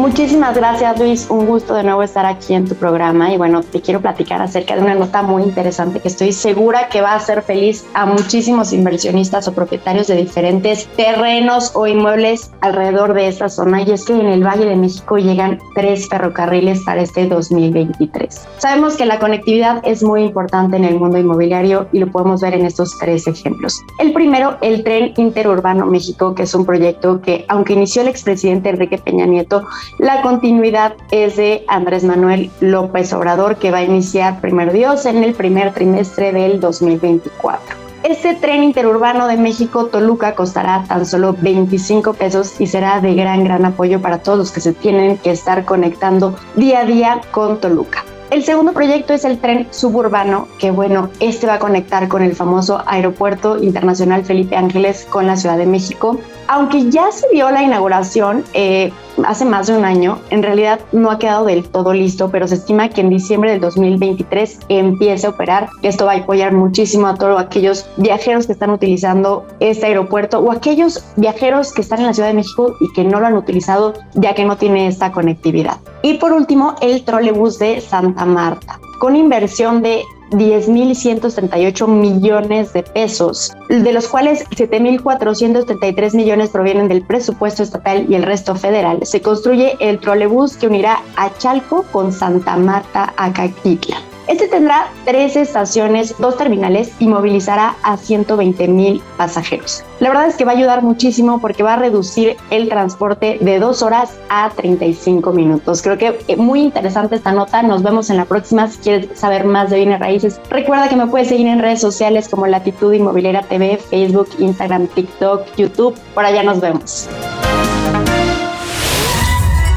[0.00, 3.82] Muchísimas gracias Luis, un gusto de nuevo estar aquí en tu programa y bueno, te
[3.82, 7.42] quiero platicar acerca de una nota muy interesante que estoy segura que va a hacer
[7.42, 13.82] feliz a muchísimos inversionistas o propietarios de diferentes terrenos o inmuebles alrededor de esta zona
[13.82, 18.48] y es que en el Valle de México llegan tres ferrocarriles para este 2023.
[18.56, 22.54] Sabemos que la conectividad es muy importante en el mundo inmobiliario y lo podemos ver
[22.54, 23.78] en estos tres ejemplos.
[23.98, 28.70] El primero, el tren interurbano México, que es un proyecto que aunque inició el expresidente
[28.70, 29.66] Enrique Peña Nieto,
[29.98, 35.22] la continuidad es de Andrés Manuel López Obrador, que va a iniciar primer Dios en
[35.22, 37.76] el primer trimestre del 2024.
[38.02, 43.66] Este tren interurbano de México-Toluca costará tan solo 25 pesos y será de gran, gran
[43.66, 48.02] apoyo para todos los que se tienen que estar conectando día a día con Toluca.
[48.30, 52.36] El segundo proyecto es el tren suburbano, que bueno, este va a conectar con el
[52.36, 56.16] famoso Aeropuerto Internacional Felipe Ángeles con la Ciudad de México.
[56.46, 58.92] Aunque ya se vio la inauguración, eh,
[59.24, 60.18] hace más de un año.
[60.30, 63.60] En realidad no ha quedado del todo listo, pero se estima que en diciembre del
[63.60, 65.68] 2023 empiece a operar.
[65.82, 70.52] Esto va a apoyar muchísimo a todos aquellos viajeros que están utilizando este aeropuerto o
[70.52, 73.94] aquellos viajeros que están en la Ciudad de México y que no lo han utilizado
[74.14, 75.78] ya que no tiene esta conectividad.
[76.02, 83.52] Y por último, el trolebús de Santa Marta con inversión de 10.138 millones de pesos,
[83.68, 89.00] de los cuales 7.433 millones provienen del presupuesto estatal y el resto federal.
[89.04, 94.09] Se construye el trolebús que unirá a Chalco con Santa Marta a Caquitla.
[94.26, 99.82] Este tendrá tres estaciones, dos terminales y movilizará a 120 mil pasajeros.
[99.98, 103.58] La verdad es que va a ayudar muchísimo porque va a reducir el transporte de
[103.58, 105.82] dos horas a 35 minutos.
[105.82, 107.62] Creo que eh, muy interesante esta nota.
[107.62, 108.68] Nos vemos en la próxima.
[108.68, 112.28] Si quieres saber más de bienes raíces, recuerda que me puedes seguir en redes sociales
[112.28, 115.94] como Latitud Inmobiliaria TV, Facebook, Instagram, TikTok, YouTube.
[116.14, 117.08] Por allá nos vemos.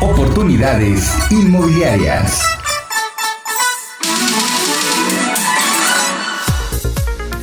[0.01, 2.62] Oportunidades inmobiliarias.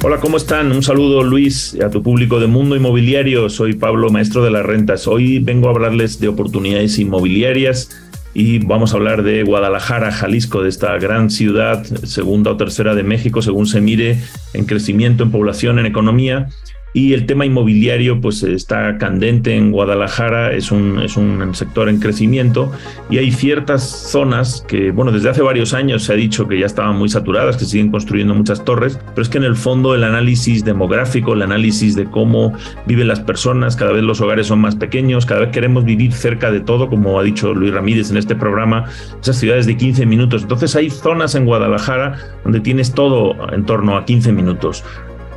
[0.02, 0.72] Hola, ¿cómo están?
[0.72, 3.50] Un saludo Luis a tu público de Mundo Inmobiliario.
[3.50, 5.06] Soy Pablo, maestro de las rentas.
[5.06, 7.90] Hoy vengo a hablarles de oportunidades inmobiliarias
[8.32, 13.02] y vamos a hablar de Guadalajara, Jalisco, de esta gran ciudad, segunda o tercera de
[13.02, 14.18] México, según se mire,
[14.54, 16.48] en crecimiento, en población, en economía
[16.92, 22.00] y el tema inmobiliario pues está candente en Guadalajara, es un, es un sector en
[22.00, 22.72] crecimiento
[23.08, 26.66] y hay ciertas zonas que, bueno, desde hace varios años se ha dicho que ya
[26.66, 30.04] estaban muy saturadas, que siguen construyendo muchas torres, pero es que en el fondo el
[30.04, 32.54] análisis demográfico, el análisis de cómo
[32.86, 36.50] viven las personas, cada vez los hogares son más pequeños, cada vez queremos vivir cerca
[36.50, 38.84] de todo, como ha dicho Luis Ramírez en este programa,
[39.20, 40.42] esas ciudades de 15 minutos.
[40.42, 44.84] Entonces hay zonas en Guadalajara donde tienes todo en torno a 15 minutos.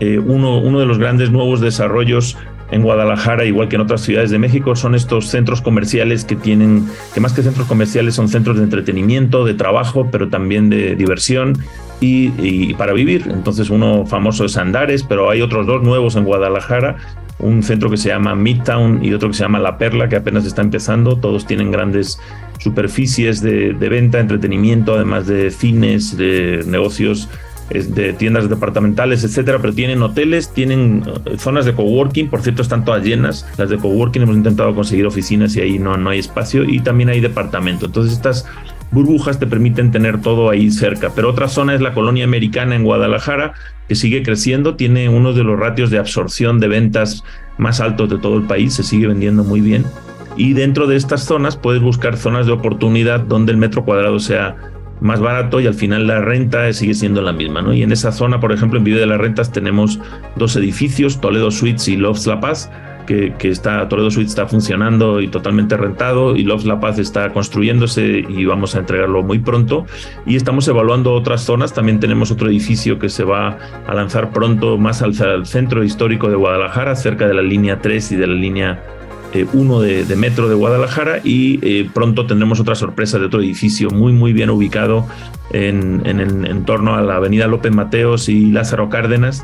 [0.04, 2.36] Eh, uno, de los grandes nuevos desarrollos
[2.72, 6.86] en Guadalajara, igual que en otras ciudades de México, son estos centros comerciales que tienen,
[7.14, 11.58] que más que centros comerciales son centros de entretenimiento, de trabajo, pero también de diversión
[12.02, 13.30] y, para vivir.
[13.30, 16.98] Entonces uno famoso es Andares, pero hay otros dos nuevos en Guadalajara,
[17.40, 20.46] un centro que se llama Midtown y otro que se llama La Perla, que apenas
[20.46, 21.16] está empezando.
[21.16, 22.20] Todos tienen grandes
[22.60, 27.30] superficies de, de venta, entretenimiento, además de cines, de negocios
[27.74, 32.86] de tiendas departamentales, etcétera, pero tienen hoteles, tienen eh, zonas de coworking, por cierto, están
[32.86, 33.48] todas llenas.
[33.58, 37.10] Las de coworking hemos intentado conseguir oficinas y ahí no, no hay espacio, y también
[37.10, 37.88] hay departamento.
[37.88, 38.46] Entonces, estas
[38.92, 41.12] burbujas te permiten tener todo ahí cerca.
[41.16, 43.54] Pero otra zona es la colonia americana en Guadalajara,
[43.88, 47.24] que sigue creciendo, tiene uno de los ratios de absorción de ventas
[47.58, 49.86] más altos de todo el país, se sigue vendiendo muy bien.
[50.38, 54.56] Y dentro de estas zonas puedes buscar zonas de oportunidad donde el metro cuadrado sea
[55.04, 57.74] más barato y al final la renta sigue siendo la misma, ¿no?
[57.74, 60.00] Y en esa zona, por ejemplo, en Vive de las Rentas tenemos
[60.38, 62.72] dos edificios, Toledo Suites y Loves La Paz,
[63.06, 67.34] que, que, está, Toledo Suites está funcionando y totalmente rentado y Loves La Paz está
[67.34, 69.86] construyéndose y vamos a entregarlo muy pronto.
[70.26, 74.78] Y estamos evaluando otras zonas, también tenemos otro edificio que se va a lanzar pronto
[74.78, 78.36] más al, al centro histórico de Guadalajara, cerca de la línea 3 y de la
[78.36, 78.82] línea
[79.34, 83.90] eh, uno de, Metro de Guadalajara y eh, pronto tendremos otra sorpresa de otro edificio
[83.90, 85.08] muy muy bien ubicado
[85.52, 89.44] en, en, torno a la avenida López Mateos y Lázaro Cárdenas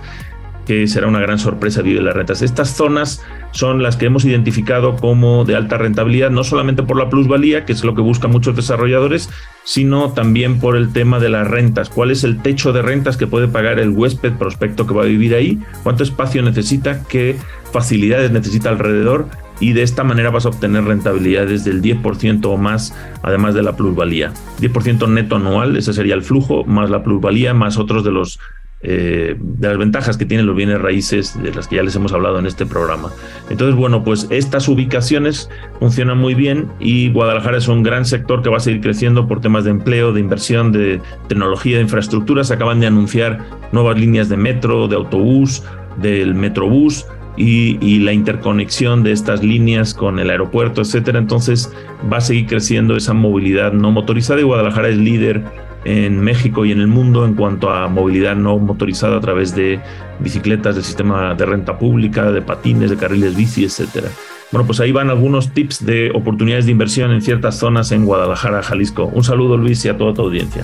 [0.70, 2.44] que será una gran sorpresa Vive las Rentas.
[2.44, 7.10] Estas zonas son las que hemos identificado como de alta rentabilidad, no solamente por la
[7.10, 9.32] plusvalía, que es lo que buscan muchos desarrolladores,
[9.64, 11.90] sino también por el tema de las rentas.
[11.90, 15.08] ¿Cuál es el techo de rentas que puede pagar el huésped prospecto que va a
[15.08, 15.58] vivir ahí?
[15.82, 17.04] ¿Cuánto espacio necesita?
[17.08, 17.36] ¿Qué
[17.72, 19.26] facilidades necesita alrededor?
[19.60, 23.76] Y de esta manera vas a obtener rentabilidades del 10% o más, además de la
[23.76, 24.34] plusvalía.
[24.60, 28.40] 10% neto anual, ese sería el flujo, más la plusvalía, más otros de los
[28.82, 32.14] eh, de las ventajas que tienen los bienes raíces, de las que ya les hemos
[32.14, 33.10] hablado en este programa.
[33.50, 35.50] Entonces, bueno, pues estas ubicaciones
[35.80, 39.42] funcionan muy bien y Guadalajara es un gran sector que va a seguir creciendo por
[39.42, 42.46] temas de empleo, de inversión, de tecnología, de infraestructura.
[42.46, 43.40] Se acaban de anunciar
[43.74, 45.62] nuevas líneas de metro, de autobús,
[45.98, 47.06] del metrobús
[47.38, 51.20] y, la interconexión de estas líneas con el aeropuerto, etcétera.
[51.20, 51.74] Entonces
[52.12, 55.44] va a seguir creciendo esa movilidad no motorizada y Guadalajara es líder
[55.86, 59.80] en México y en el mundo en cuanto a movilidad no motorizada a través de
[60.20, 64.10] bicicletas, del sistema de renta pública, de patines, de carriles bici, etcétera.
[64.52, 68.64] Bueno, pues ahí van algunos tips de oportunidades de inversión en ciertas zonas en Guadalajara,
[68.64, 69.06] Jalisco.
[69.06, 70.64] Un saludo Luis y a toda tu audiencia.